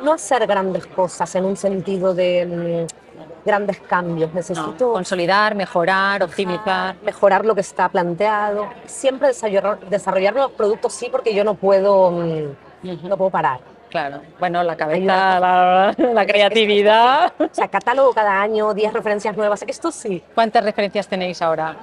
no 0.02 0.12
hacer 0.12 0.46
grandes 0.46 0.86
cosas 0.86 1.34
en 1.34 1.44
un 1.44 1.56
sentido 1.56 2.14
de 2.14 2.86
mm, 2.86 3.44
grandes 3.44 3.80
cambios. 3.80 4.30
No, 4.30 4.36
Necesito 4.36 4.92
consolidar, 4.92 5.54
mejorar, 5.54 6.22
optimizar. 6.22 6.96
mejorar 7.02 7.44
lo 7.44 7.54
que 7.54 7.60
está 7.62 7.88
planteado. 7.88 8.68
Siempre 8.86 9.28
desarrollar, 9.28 9.80
desarrollar 9.80 10.34
nuevos 10.34 10.52
productos, 10.52 10.92
sí, 10.94 11.08
porque 11.10 11.34
yo 11.34 11.44
no 11.44 11.54
puedo, 11.54 12.10
mm, 12.10 12.44
Ujú. 12.84 13.08
no 13.08 13.16
puedo 13.16 13.30
parar. 13.30 13.60
Claro. 13.90 14.22
Bueno, 14.40 14.62
la 14.62 14.74
cabeza, 14.74 15.38
la, 15.38 15.94
la 15.98 16.26
creatividad. 16.26 17.30
O 17.38 17.48
sea, 17.52 17.68
catálogo 17.68 18.14
cada 18.14 18.40
año, 18.40 18.72
10 18.72 18.90
referencias 18.94 19.36
nuevas. 19.36 19.62
Esto 19.66 19.92
sí, 19.92 20.22
¿Cuántas 20.34 20.64
referencias 20.64 21.06
tenéis 21.06 21.42
ahora? 21.42 21.76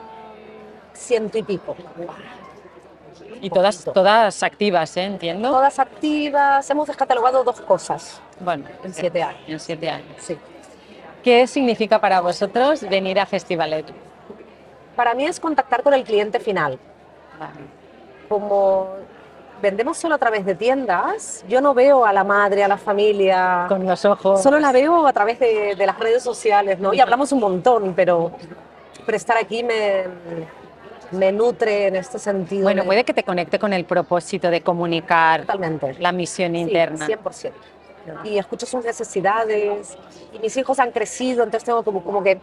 ciento 0.93 1.37
y 1.37 1.43
pico. 1.43 1.75
Y 3.41 3.49
todas, 3.49 3.75
Poquito. 3.77 3.93
todas 3.93 4.43
activas, 4.43 4.95
¿eh? 4.97 5.03
Entiendo. 5.05 5.49
Todas 5.49 5.79
activas. 5.79 6.69
Hemos 6.69 6.87
descatalogado 6.87 7.43
dos 7.43 7.61
cosas 7.61 8.21
Bueno, 8.39 8.65
en 8.83 8.93
siete 8.93 9.23
años. 9.23 9.41
en 9.47 9.59
siete 9.59 9.89
años. 9.89 10.15
Sí. 10.19 10.37
¿Qué 11.23 11.47
significa 11.47 11.99
para 11.99 12.21
vosotros 12.21 12.81
venir 12.89 13.19
a 13.19 13.25
Festivalet? 13.25 13.85
Para 14.95 15.13
mí 15.13 15.25
es 15.25 15.39
contactar 15.39 15.83
con 15.83 15.93
el 15.93 16.03
cliente 16.03 16.39
final. 16.39 16.77
Vale. 17.39 17.53
Como 18.27 18.87
vendemos 19.61 19.97
solo 19.97 20.15
a 20.15 20.17
través 20.17 20.45
de 20.45 20.55
tiendas, 20.55 21.43
yo 21.47 21.59
no 21.61 21.73
veo 21.73 22.05
a 22.05 22.13
la 22.13 22.23
madre, 22.23 22.63
a 22.63 22.67
la 22.67 22.77
familia. 22.77 23.65
Con 23.67 23.85
los 23.85 24.03
ojos. 24.05 24.41
Solo 24.41 24.59
la 24.59 24.71
veo 24.71 25.05
a 25.07 25.13
través 25.13 25.39
de, 25.39 25.75
de 25.75 25.85
las 25.85 25.97
redes 25.99 26.23
sociales, 26.23 26.79
¿no? 26.79 26.93
Y 26.93 26.99
hablamos 26.99 27.31
un 27.31 27.39
montón, 27.39 27.93
pero, 27.95 28.31
pero 29.05 29.15
estar 29.17 29.37
aquí 29.37 29.63
me, 29.63 30.03
me 31.11 31.31
nutre 31.31 31.87
en 31.87 31.95
este 31.95 32.19
sentido. 32.19 32.63
Bueno, 32.63 32.81
de- 32.83 32.87
puede 32.87 33.03
que 33.03 33.13
te 33.13 33.23
conecte 33.23 33.59
con 33.59 33.73
el 33.73 33.85
propósito 33.85 34.49
de 34.49 34.61
comunicar 34.61 35.41
Totalmente. 35.41 35.95
la 35.99 36.11
misión 36.11 36.53
Sí, 36.53 36.59
interna. 36.59 37.05
100%. 37.05 37.53
Y 38.23 38.37
escucho 38.37 38.65
sus 38.65 38.83
necesidades. 38.83 39.97
Y 40.33 40.39
mis 40.39 40.55
hijos 40.57 40.79
han 40.79 40.91
crecido, 40.91 41.43
entonces 41.43 41.65
tengo 41.65 41.83
como, 41.83 42.03
como 42.03 42.23
que 42.23 42.39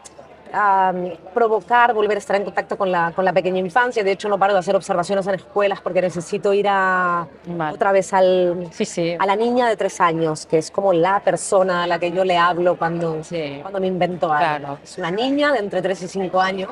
am, 0.52 1.12
provocar, 1.34 1.92
volver 1.94 2.16
a 2.16 2.18
estar 2.18 2.36
en 2.36 2.44
contacto 2.44 2.76
con 2.76 2.90
la, 2.90 3.12
con 3.14 3.24
la 3.24 3.32
pequeña 3.32 3.58
infancia. 3.58 4.02
De 4.04 4.12
hecho, 4.12 4.28
no 4.28 4.38
paro 4.38 4.52
de 4.52 4.58
hacer 4.60 4.74
observaciones 4.76 5.26
en 5.26 5.34
escuelas 5.36 5.80
porque 5.80 6.00
necesito 6.00 6.52
ir 6.52 6.66
a, 6.68 7.26
Vale. 7.46 7.74
otra 7.74 7.92
vez 7.92 8.12
al, 8.12 8.68
Sí, 8.72 8.84
sí. 8.84 9.16
a 9.18 9.26
la 9.26 9.36
niña 9.36 9.68
de 9.68 9.76
tres 9.76 10.00
años, 10.00 10.46
que 10.46 10.58
es 10.58 10.70
como 10.70 10.92
la 10.92 11.20
persona 11.20 11.84
a 11.84 11.86
la 11.86 11.98
que 11.98 12.10
yo 12.12 12.24
le 12.24 12.36
hablo 12.36 12.76
cuando, 12.76 13.22
Sí. 13.24 13.58
cuando 13.62 13.80
me 13.80 13.86
invento 13.86 14.32
algo. 14.32 14.38
Claro. 14.58 14.78
Es 14.82 14.98
una 14.98 15.10
niña 15.10 15.52
de 15.52 15.58
entre 15.60 15.82
tres 15.82 16.02
y 16.02 16.08
cinco 16.08 16.40
años. 16.40 16.70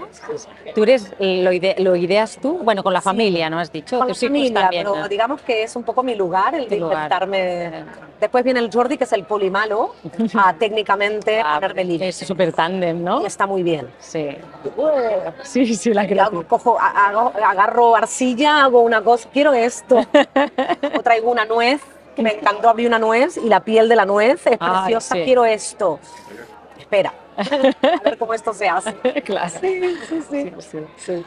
¿Tú 0.74 0.82
eres, 0.82 1.10
lo, 1.18 1.52
ide- 1.52 1.76
lo 1.78 1.96
ideas 1.96 2.38
tú? 2.40 2.58
Bueno, 2.62 2.82
con 2.82 2.92
la 2.92 3.00
familia, 3.00 3.50
¿no 3.50 3.58
has 3.58 3.70
dicho? 3.72 3.98
Con 3.98 4.08
la 4.08 4.14
familia, 4.14 4.60
también, 4.62 4.84
pero 4.84 4.96
¿no? 4.96 5.08
digamos 5.08 5.40
que 5.42 5.62
es 5.62 5.74
un 5.76 5.82
poco 5.82 6.02
mi 6.02 6.14
lugar, 6.14 6.54
el 6.54 6.68
de 6.68 6.76
lugar. 6.78 6.94
inventarme. 6.96 7.84
Después 8.24 8.42
viene 8.42 8.60
el 8.60 8.70
Jordi, 8.72 8.96
que 8.96 9.04
es 9.04 9.12
el 9.12 9.24
polimalo, 9.24 9.94
a 10.34 10.54
técnicamente 10.54 11.42
Ah, 11.44 11.56
ponerme 11.56 11.84
libre. 11.84 12.08
es 12.08 12.16
súper 12.16 12.54
tándem, 12.54 13.04
¿no? 13.04 13.20
Y 13.20 13.26
está 13.26 13.46
muy 13.46 13.62
bien. 13.62 13.90
Sí. 13.98 14.30
Sí, 15.42 15.74
sí, 15.76 15.92
la 15.92 16.02
hago- 16.04 16.42
cojo, 16.48 16.78
hago- 16.80 17.32
agarro 17.44 17.94
arcilla, 17.94 18.64
hago 18.64 18.80
una 18.80 19.02
cosa, 19.04 19.28
quiero 19.30 19.52
esto. 19.52 19.96
o 20.98 21.02
traigo 21.02 21.30
una 21.30 21.44
nuez, 21.44 21.82
que 22.16 22.22
me 22.22 22.32
encantó 22.32 22.70
abrir 22.70 22.86
una 22.88 22.98
nuez 22.98 23.36
y 23.36 23.46
la 23.46 23.60
piel 23.60 23.90
de 23.90 23.96
la 23.96 24.06
nuez 24.06 24.46
es 24.46 24.56
preciosa, 24.56 25.14
sí. 25.16 25.22
quiero 25.24 25.44
esto. 25.44 26.00
Espera, 26.78 27.12
a 27.36 28.00
ver 28.04 28.16
cómo 28.16 28.32
esto 28.32 28.54
se 28.54 28.66
hace. 28.66 28.94
claro. 29.26 29.52
Sí, 29.60 29.96
sí, 30.08 30.50
sí. 30.96 31.24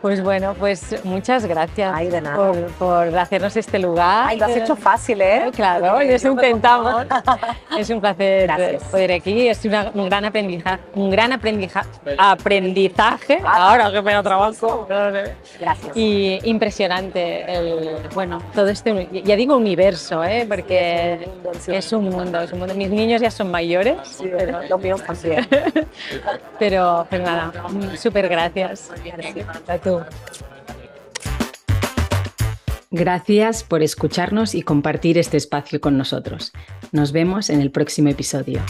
Pues 0.00 0.22
bueno, 0.22 0.54
pues 0.56 1.04
muchas 1.04 1.44
gracias 1.44 1.92
Ay, 1.92 2.06
de 2.08 2.20
nada. 2.20 2.36
Por, 2.36 2.66
por 3.08 3.18
hacernos 3.18 3.56
este 3.56 3.80
lugar. 3.80 4.26
Ay, 4.28 4.38
lo 4.38 4.44
has 4.46 4.56
hecho 4.56 4.76
fácil, 4.76 5.20
¿eh? 5.20 5.50
Claro, 5.54 6.00
y 6.02 6.08
eso 6.10 6.28
intentamos. 6.28 7.04
Es 7.78 7.90
un 7.90 8.00
placer 8.00 8.44
Gracias. 8.48 8.84
poder 8.84 9.12
aquí. 9.12 9.48
Es 9.48 9.64
una- 9.64 9.90
un 9.94 10.08
gran 10.08 10.24
aprendizaje, 10.24 10.80
un 10.94 11.10
gran 11.10 11.32
aprendizaje, 11.32 11.88
aprendizaje. 12.16 13.40
Ahora 13.44 13.90
que 13.92 14.00
me 14.02 14.14
lo 14.14 14.22
trabajo. 14.22 14.86
Gracias. 14.88 15.96
Y 15.96 16.38
impresionante 16.44 17.44
el, 17.52 17.96
bueno, 18.14 18.40
todo 18.54 18.68
este, 18.68 19.08
ya 19.24 19.36
digo 19.36 19.56
universo, 19.56 20.24
¿eh? 20.24 20.44
porque 20.48 21.28
Sí, 21.28 21.30
es 21.30 21.32
un 21.32 21.34
mundo, 21.44 21.52
sí. 21.60 21.74
es 21.76 21.92
un 21.92 22.04
mundo, 22.10 22.40
es 22.40 22.52
un 22.52 22.58
mundo. 22.60 22.74
Mis 22.74 22.90
niños 22.90 23.20
ya 23.20 23.30
son 23.30 23.50
mayores, 23.50 23.96
Sí, 24.04 24.30
los 24.68 24.80
míos 24.80 25.02
también. 25.04 25.46
pero, 26.58 27.06
pero 27.10 27.24
nada, 27.24 27.52
mm, 27.68 27.96
súper 27.96 28.28
gracias. 28.28 28.90
A 29.68 29.78
Gracias 32.90 33.64
por 33.64 33.82
escucharnos 33.82 34.54
y 34.54 34.62
compartir 34.62 35.18
este 35.18 35.36
espacio 35.36 35.80
con 35.80 35.98
nosotros. 35.98 36.52
Nos 36.90 37.12
vemos 37.12 37.50
en 37.50 37.60
el 37.60 37.70
próximo 37.70 38.08
episodio. 38.08 38.60